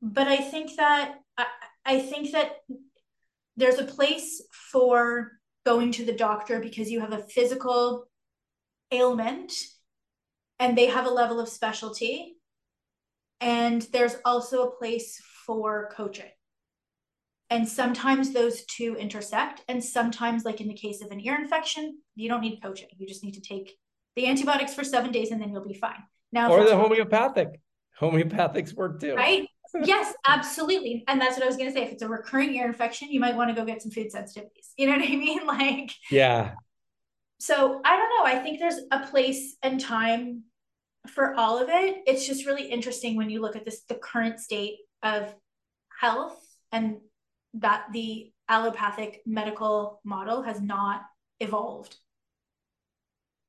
but 0.00 0.28
I 0.28 0.37
think 0.37 0.76
that 0.76 1.16
I, 1.37 1.46
I 1.85 2.00
think 2.00 2.33
that 2.33 2.57
there's 3.57 3.78
a 3.78 3.85
place 3.85 4.42
for 4.72 5.33
going 5.64 5.92
to 5.92 6.04
the 6.04 6.12
doctor 6.12 6.61
because 6.61 6.90
you 6.90 7.00
have 7.00 7.12
a 7.12 7.22
physical 7.22 8.07
ailment 8.90 9.52
and 10.59 10.76
they 10.76 10.87
have 10.87 11.07
a 11.07 11.11
level 11.11 11.40
of 11.40 11.48
specialty. 11.48 12.37
And 13.40 13.83
there's 13.92 14.16
also 14.24 14.62
a 14.62 14.76
place 14.76 15.20
for 15.46 15.90
coaching. 15.94 16.30
And 17.50 17.68
sometimes 17.68 18.33
those 18.33 18.64
two 18.64 18.96
intersect. 18.96 19.62
And 19.68 19.85
sometimes, 19.85 20.44
like 20.44 20.61
in 20.61 20.68
the 20.68 20.74
case 20.74 21.02
of 21.02 21.11
an 21.11 21.20
ear 21.20 21.37
infection, 21.37 21.98
you 22.14 22.28
don't 22.28 22.40
need 22.40 22.62
coaching. 22.62 22.88
You 22.96 23.07
just 23.07 23.22
need 23.22 23.35
to 23.35 23.40
take 23.40 23.76
the 24.16 24.26
antibiotics 24.26 24.74
for 24.74 24.85
seven 24.85 25.12
days 25.12 25.30
and 25.30 25.40
then 25.40 25.50
you'll 25.50 25.66
be 25.66 25.74
fine. 25.74 26.02
Now, 26.34 26.50
or 26.50 26.64
the 26.64 26.76
homeopathic. 26.76 27.60
Homeopathics 28.00 28.74
work 28.74 29.00
too. 29.00 29.14
Right? 29.14 29.48
yes, 29.84 30.12
absolutely. 30.26 31.04
And 31.08 31.20
that's 31.20 31.36
what 31.36 31.44
I 31.44 31.46
was 31.46 31.56
going 31.56 31.70
to 31.70 31.74
say. 31.74 31.84
If 31.84 31.92
it's 31.92 32.02
a 32.02 32.08
recurring 32.08 32.54
ear 32.56 32.66
infection, 32.66 33.10
you 33.10 33.20
might 33.20 33.36
want 33.36 33.50
to 33.50 33.54
go 33.54 33.64
get 33.64 33.80
some 33.80 33.92
food 33.92 34.12
sensitivities. 34.12 34.72
You 34.76 34.88
know 34.88 34.98
what 34.98 35.08
I 35.08 35.14
mean? 35.14 35.40
Like, 35.46 35.92
yeah, 36.10 36.52
so 37.38 37.80
I 37.84 37.96
don't 37.96 38.08
know. 38.08 38.24
I 38.24 38.42
think 38.42 38.58
there's 38.58 38.80
a 38.90 39.06
place 39.06 39.56
and 39.62 39.80
time 39.80 40.44
for 41.08 41.34
all 41.34 41.62
of 41.62 41.68
it. 41.68 42.02
It's 42.06 42.26
just 42.26 42.46
really 42.46 42.70
interesting 42.70 43.16
when 43.16 43.28
you 43.28 43.40
look 43.40 43.54
at 43.54 43.64
this 43.64 43.82
the 43.88 43.96
current 43.96 44.40
state 44.40 44.78
of 45.02 45.34
health 46.00 46.40
and 46.72 46.96
that 47.54 47.86
the 47.92 48.32
allopathic 48.48 49.20
medical 49.26 50.00
model 50.04 50.42
has 50.42 50.60
not 50.60 51.02
evolved. 51.40 51.96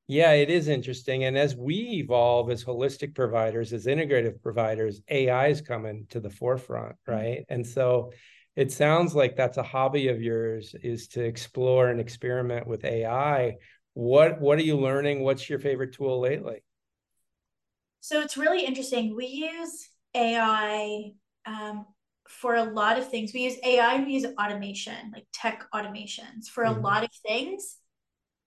Yeah, 0.08 0.32
it 0.32 0.50
is 0.50 0.68
interesting. 0.68 1.24
And 1.24 1.36
as 1.36 1.56
we 1.56 1.74
evolve 2.02 2.50
as 2.50 2.64
holistic 2.64 3.14
providers, 3.14 3.72
as 3.72 3.86
integrative 3.86 4.40
providers, 4.40 5.00
AI 5.08 5.48
is 5.48 5.60
coming 5.60 6.06
to 6.10 6.20
the 6.20 6.30
forefront, 6.30 6.92
mm-hmm. 6.92 7.12
right? 7.12 7.38
Mm-hmm. 7.40 7.54
And 7.54 7.66
so 7.66 8.12
it 8.54 8.72
sounds 8.72 9.14
like 9.14 9.36
that's 9.36 9.58
a 9.58 9.62
hobby 9.62 10.08
of 10.08 10.22
yours 10.22 10.74
is 10.82 11.08
to 11.08 11.24
explore 11.24 11.88
and 11.88 12.00
experiment 12.00 12.66
with 12.66 12.84
AI 12.84 13.56
what 13.96 14.42
what 14.42 14.58
are 14.58 14.62
you 14.62 14.76
learning? 14.76 15.22
What's 15.22 15.48
your 15.48 15.58
favorite 15.58 15.94
tool 15.94 16.20
lately? 16.20 16.62
So 18.00 18.20
it's 18.20 18.36
really 18.36 18.62
interesting. 18.62 19.16
We 19.16 19.26
use 19.26 19.88
AI 20.14 21.12
um, 21.46 21.86
for 22.28 22.56
a 22.56 22.64
lot 22.64 22.98
of 22.98 23.08
things. 23.08 23.32
We 23.32 23.44
use 23.44 23.56
AI, 23.64 24.04
we 24.04 24.12
use 24.12 24.26
automation, 24.38 25.12
like 25.14 25.24
tech 25.32 25.64
automations 25.74 26.44
for 26.44 26.64
a 26.64 26.68
mm-hmm. 26.68 26.82
lot 26.82 27.04
of 27.04 27.10
things. 27.26 27.76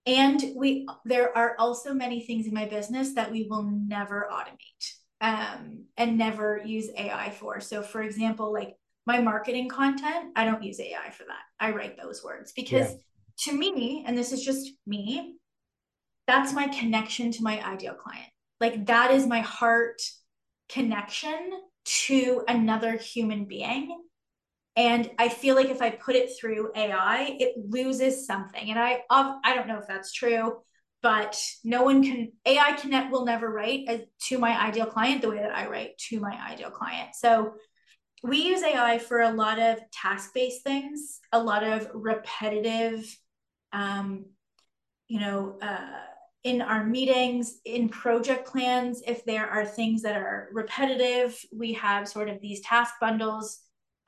And 0.05 0.41
we 0.55 0.87
there 1.05 1.35
are 1.37 1.55
also 1.59 1.93
many 1.93 2.21
things 2.21 2.47
in 2.47 2.53
my 2.53 2.65
business 2.65 3.13
that 3.15 3.31
we 3.31 3.47
will 3.49 3.63
never 3.63 4.27
automate 4.31 4.93
um, 5.21 5.85
and 5.97 6.17
never 6.17 6.61
use 6.65 6.89
AI 6.97 7.29
for. 7.31 7.59
So 7.59 7.81
for 7.81 8.01
example, 8.01 8.51
like 8.51 8.75
my 9.05 9.19
marketing 9.21 9.69
content, 9.69 10.31
I 10.35 10.45
don't 10.45 10.63
use 10.63 10.79
AI 10.79 11.09
for 11.11 11.23
that. 11.23 11.41
I 11.59 11.71
write 11.71 11.97
those 11.97 12.23
words 12.23 12.53
because 12.53 12.91
yeah. 12.91 13.51
to 13.51 13.57
me, 13.57 14.03
and 14.07 14.17
this 14.17 14.31
is 14.31 14.43
just 14.43 14.71
me, 14.87 15.35
that's 16.27 16.53
my 16.53 16.67
connection 16.67 17.31
to 17.31 17.43
my 17.43 17.63
ideal 17.65 17.95
client. 17.95 18.29
Like 18.61 18.85
that 18.85 19.11
is 19.11 19.25
my 19.25 19.41
heart 19.41 20.01
connection 20.69 21.51
to 21.85 22.43
another 22.47 22.97
human 22.97 23.45
being. 23.45 23.97
And 24.79 25.11
I 25.19 25.27
feel 25.27 25.55
like 25.55 25.67
if 25.67 25.81
I 25.81 25.89
put 25.89 26.15
it 26.15 26.31
through 26.39 26.71
AI, 26.73 27.35
it 27.37 27.55
loses 27.57 28.25
something. 28.25 28.69
And 28.69 28.79
I 28.79 29.01
I 29.09 29.53
don't 29.53 29.67
know 29.67 29.77
if 29.77 29.87
that's 29.87 30.13
true, 30.13 30.61
but 31.01 31.37
no 31.65 31.83
one 31.83 32.01
can 32.01 32.31
AI 32.45 32.71
connect 32.73 33.11
will 33.11 33.25
never 33.25 33.51
write 33.51 34.07
to 34.27 34.37
my 34.37 34.57
ideal 34.57 34.85
client 34.85 35.21
the 35.21 35.29
way 35.29 35.39
that 35.39 35.53
I 35.53 35.67
write 35.67 35.97
to 36.09 36.21
my 36.21 36.31
ideal 36.49 36.71
client. 36.71 37.09
So 37.13 37.55
we 38.23 38.37
use 38.37 38.63
AI 38.63 38.99
for 38.99 39.19
a 39.19 39.33
lot 39.33 39.59
of 39.59 39.79
task-based 39.91 40.63
things, 40.63 41.19
a 41.33 41.43
lot 41.43 41.63
of 41.65 41.89
repetitive 41.93 43.03
um, 43.73 44.27
you 45.09 45.19
know, 45.19 45.57
uh, 45.61 45.99
in 46.45 46.61
our 46.61 46.85
meetings, 46.85 47.59
in 47.65 47.89
project 47.89 48.47
plans, 48.47 49.03
if 49.05 49.25
there 49.25 49.45
are 49.45 49.65
things 49.65 50.03
that 50.03 50.15
are 50.15 50.47
repetitive, 50.53 51.37
we 51.53 51.73
have 51.73 52.07
sort 52.07 52.29
of 52.29 52.39
these 52.39 52.61
task 52.61 52.93
bundles 53.01 53.59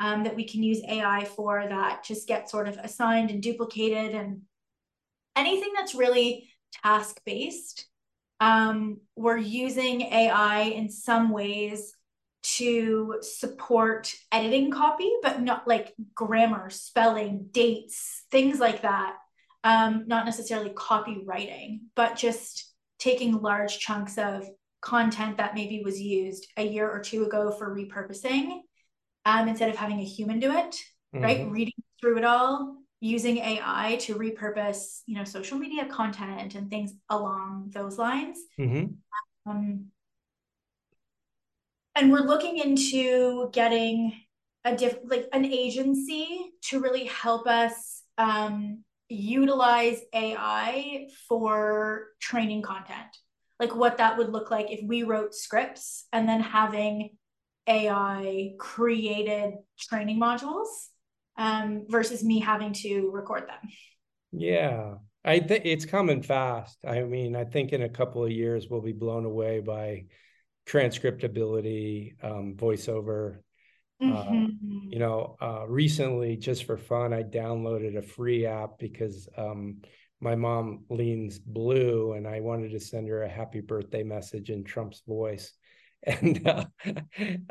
um, 0.01 0.23
that 0.23 0.35
we 0.35 0.43
can 0.43 0.63
use 0.63 0.81
AI 0.87 1.25
for 1.35 1.63
that 1.67 2.03
just 2.03 2.27
get 2.27 2.49
sort 2.49 2.67
of 2.67 2.77
assigned 2.77 3.29
and 3.29 3.41
duplicated 3.41 4.15
and 4.15 4.41
anything 5.35 5.71
that's 5.75 5.95
really 5.95 6.49
task 6.83 7.21
based. 7.25 7.85
Um, 8.39 9.01
we're 9.15 9.37
using 9.37 10.01
AI 10.01 10.61
in 10.61 10.89
some 10.89 11.29
ways 11.29 11.93
to 12.43 13.17
support 13.21 14.11
editing 14.31 14.71
copy, 14.71 15.11
but 15.21 15.41
not 15.41 15.67
like 15.67 15.93
grammar, 16.15 16.71
spelling, 16.71 17.49
dates, 17.51 18.23
things 18.31 18.59
like 18.59 18.81
that 18.81 19.15
um, 19.63 20.05
not 20.07 20.25
necessarily 20.25 20.71
copywriting, 20.71 21.81
but 21.95 22.15
just 22.15 22.73
taking 22.99 23.41
large 23.41 23.79
chunks 23.79 24.17
of 24.17 24.47
content 24.81 25.37
that 25.37 25.53
maybe 25.53 25.83
was 25.83 25.99
used 25.99 26.47
a 26.57 26.63
year 26.65 26.89
or 26.89 26.99
two 26.99 27.23
ago 27.23 27.51
for 27.51 27.75
repurposing 27.75 28.61
um, 29.25 29.47
instead 29.47 29.69
of 29.69 29.75
having 29.75 29.99
a 29.99 30.05
human 30.05 30.39
do 30.39 30.51
it, 30.51 30.75
mm-hmm. 31.15 31.21
right? 31.21 31.47
Reading 31.49 31.73
through 31.99 32.17
it 32.17 32.25
all 32.25 32.77
using 32.99 33.38
AI 33.38 33.97
to 34.01 34.15
repurpose, 34.15 35.01
you 35.07 35.15
know, 35.15 35.23
social 35.23 35.57
media 35.57 35.86
content 35.86 36.55
and 36.55 36.69
things 36.69 36.93
along 37.10 37.71
those 37.73 37.97
lines. 37.97 38.38
Mm-hmm. 38.60 39.49
Um, 39.49 39.86
and 41.95 42.12
we're 42.12 42.19
looking 42.19 42.57
into 42.57 43.49
getting 43.51 44.13
a 44.63 44.75
diff 44.75 44.97
like 45.03 45.27
an 45.34 45.45
agency 45.45 46.53
to 46.69 46.79
really 46.79 47.05
help 47.05 47.47
us 47.47 48.03
um, 48.19 48.84
utilize 49.10 49.99
AI 50.13 51.07
for 51.27 52.07
training 52.19 52.62
content. 52.62 53.17
Like 53.60 53.75
what 53.75 53.97
that 53.97 54.17
would 54.17 54.29
look 54.29 54.51
like 54.51 54.71
if 54.71 54.81
we 54.84 55.03
wrote 55.03 55.36
scripts 55.36 56.05
and 56.13 56.29
then 56.29 56.41
having 56.41 57.17
AI 57.67 58.54
created 58.60 59.54
training 59.80 60.19
modules 60.19 60.67
um, 61.38 61.86
versus 61.89 62.24
me 62.24 62.39
having 62.39 62.74
to 62.74 63.10
record 63.12 63.47
them. 63.47 63.69
Yeah, 64.32 64.95
I 65.24 65.39
think 65.39 65.65
it's 65.65 65.86
coming 65.86 66.21
fast. 66.21 66.78
I 66.86 67.04
mean, 67.04 67.36
I 67.36 67.43
think 67.43 67.74
in 67.74 67.84
a 67.84 67.89
couple 67.89 68.24
of 68.24 68.32
years 68.32 68.67
we'll 68.69 68.82
be 68.82 68.93
blown 68.93 69.26
away 69.26 69.60
by 69.60 70.06
transcriptability, 70.67 72.13
um, 72.24 72.56
voiceover. 72.56 73.39
Mm-hmm. 74.02 74.34
Uh, 74.34 74.47
you 74.89 75.00
know, 75.00 75.36
uh, 75.41 75.65
recently, 75.67 76.38
just 76.38 76.63
for 76.63 76.78
fun, 76.78 77.13
I 77.13 77.24
downloaded 77.24 77.97
a 77.97 78.02
free 78.02 78.47
app 78.47 78.80
because 78.80 79.30
um, 79.38 79.82
my 80.19 80.36
mom 80.36 80.86
leans 80.89 81.38
blue, 81.38 82.13
and 82.13 82.28
I 82.28 82.39
wanted 82.39 82.71
to 82.71 82.80
send 82.80 83.08
her 83.10 83.24
a 83.24 83.30
happy 83.30 83.62
birthday 83.62 84.04
message 84.04 84.50
in 84.50 84.63
Trump's 84.63 85.04
voice, 85.08 85.54
and 86.21 86.47
uh, 86.47 86.65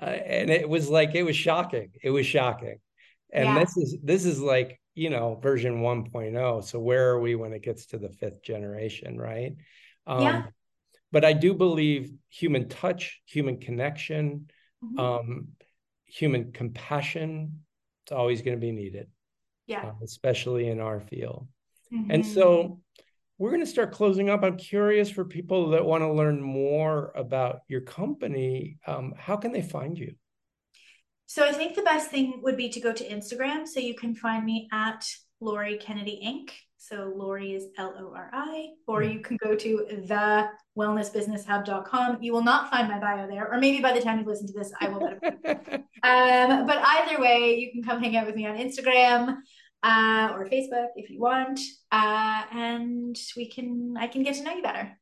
and 0.02 0.50
it 0.50 0.68
was 0.68 0.88
like 0.88 1.14
it 1.14 1.22
was 1.22 1.36
shocking. 1.36 1.90
It 2.02 2.10
was 2.10 2.26
shocking 2.26 2.78
and 3.32 3.44
yeah. 3.46 3.58
this 3.58 3.76
is 3.76 3.96
this 4.02 4.24
is 4.24 4.40
like 4.40 4.80
you 4.94 5.10
know 5.10 5.38
version 5.42 5.80
1.0 5.80 6.64
so 6.64 6.78
where 6.78 7.10
are 7.10 7.20
we 7.20 7.34
when 7.34 7.52
it 7.52 7.62
gets 7.62 7.86
to 7.86 7.98
the 7.98 8.08
fifth 8.08 8.42
generation 8.42 9.18
right 9.18 9.54
um, 10.06 10.22
yeah. 10.22 10.42
but 11.12 11.24
i 11.24 11.32
do 11.32 11.54
believe 11.54 12.12
human 12.28 12.68
touch 12.68 13.20
human 13.26 13.58
connection 13.58 14.50
mm-hmm. 14.84 14.98
um, 14.98 15.48
human 16.06 16.52
compassion 16.52 17.60
it's 18.04 18.12
always 18.12 18.42
going 18.42 18.56
to 18.56 18.60
be 18.60 18.72
needed 18.72 19.08
yeah 19.66 19.86
uh, 19.86 19.92
especially 20.02 20.68
in 20.68 20.80
our 20.80 21.00
field 21.00 21.46
mm-hmm. 21.92 22.10
and 22.10 22.26
so 22.26 22.80
we're 23.40 23.50
going 23.50 23.64
to 23.64 23.66
start 23.66 23.90
closing 23.90 24.31
up 24.31 24.44
i'm 24.44 24.57
curious 24.57 25.11
for 25.11 25.24
people 25.24 25.70
that 25.70 25.85
want 25.85 26.03
to 26.03 26.12
learn 26.12 26.40
more 26.40 27.11
about 27.16 27.62
your 27.66 27.81
company 27.81 28.79
um, 28.87 29.12
how 29.16 29.37
can 29.37 29.50
they 29.50 29.62
find 29.62 29.98
you 29.98 30.14
so 31.31 31.46
I 31.46 31.53
think 31.53 31.76
the 31.76 31.83
best 31.83 32.11
thing 32.11 32.40
would 32.42 32.57
be 32.57 32.68
to 32.70 32.81
go 32.81 32.92
to 32.92 33.09
Instagram. 33.09 33.64
So 33.64 33.79
you 33.79 33.94
can 33.94 34.16
find 34.16 34.44
me 34.44 34.68
at 34.72 35.07
Lori 35.40 35.76
Kennedy 35.76 36.20
Inc. 36.26 36.50
So 36.76 37.12
Lori 37.14 37.53
is 37.53 37.66
L 37.79 37.94
O 37.96 38.12
R 38.12 38.31
I, 38.33 38.70
or 38.88 39.05
hmm. 39.05 39.11
you 39.11 39.20
can 39.20 39.37
go 39.37 39.55
to 39.55 39.87
the 40.09 40.48
wellnessbusinesshub.com. 40.76 42.20
You 42.20 42.33
will 42.33 42.42
not 42.42 42.68
find 42.68 42.88
my 42.88 42.98
bio 42.98 43.29
there, 43.29 43.48
or 43.48 43.61
maybe 43.61 43.81
by 43.81 43.92
the 43.92 44.00
time 44.00 44.18
you 44.18 44.24
listen 44.24 44.48
to 44.48 44.53
this, 44.55 44.72
I 44.81 44.88
will. 44.88 45.05
um, 45.05 46.66
but 46.66 46.79
either 46.85 47.20
way, 47.20 47.55
you 47.61 47.70
can 47.70 47.85
come 47.85 48.03
hang 48.03 48.16
out 48.16 48.26
with 48.26 48.35
me 48.35 48.46
on 48.46 48.57
Instagram 48.57 49.37
uh, 49.82 50.30
or 50.34 50.48
Facebook 50.48 50.88
if 50.96 51.10
you 51.10 51.20
want, 51.20 51.60
uh, 51.90 52.42
and 52.52 53.16
we 53.36 53.48
can 53.48 53.96
I 53.98 54.06
can 54.06 54.22
get 54.22 54.36
to 54.36 54.42
know 54.42 54.52
you 54.52 54.62
better. 54.62 54.96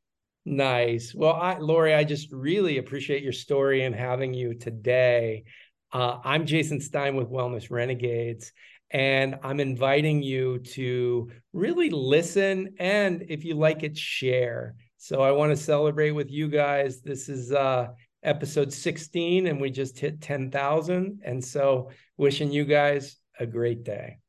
Nice. 0.45 1.13
Well, 1.13 1.33
I, 1.33 1.57
Lori, 1.57 1.93
I 1.93 2.03
just 2.03 2.31
really 2.31 2.77
appreciate 2.77 3.21
your 3.21 3.33
story 3.33 3.83
and 3.83 3.93
having 3.93 4.33
you 4.33 4.53
today. 4.53 5.43
Uh, 5.91 6.19
I'm 6.23 6.45
Jason 6.45 6.79
Stein 6.79 7.15
with 7.15 7.29
Wellness 7.29 7.69
Renegades, 7.69 8.51
and 8.89 9.37
I'm 9.43 9.59
inviting 9.59 10.23
you 10.23 10.59
to 10.59 11.29
really 11.53 11.89
listen 11.89 12.75
and, 12.79 13.25
if 13.27 13.43
you 13.43 13.55
like 13.55 13.83
it, 13.83 13.97
share. 13.97 14.75
So 14.97 15.21
I 15.21 15.31
want 15.31 15.51
to 15.51 15.57
celebrate 15.57 16.11
with 16.11 16.31
you 16.31 16.47
guys. 16.47 17.01
This 17.01 17.29
is 17.29 17.51
uh, 17.51 17.89
episode 18.23 18.71
16, 18.71 19.47
and 19.47 19.59
we 19.59 19.69
just 19.69 19.99
hit 19.99 20.21
10,000. 20.21 21.21
And 21.23 21.43
so, 21.43 21.91
wishing 22.17 22.51
you 22.51 22.65
guys 22.65 23.17
a 23.39 23.45
great 23.45 23.83
day. 23.83 24.19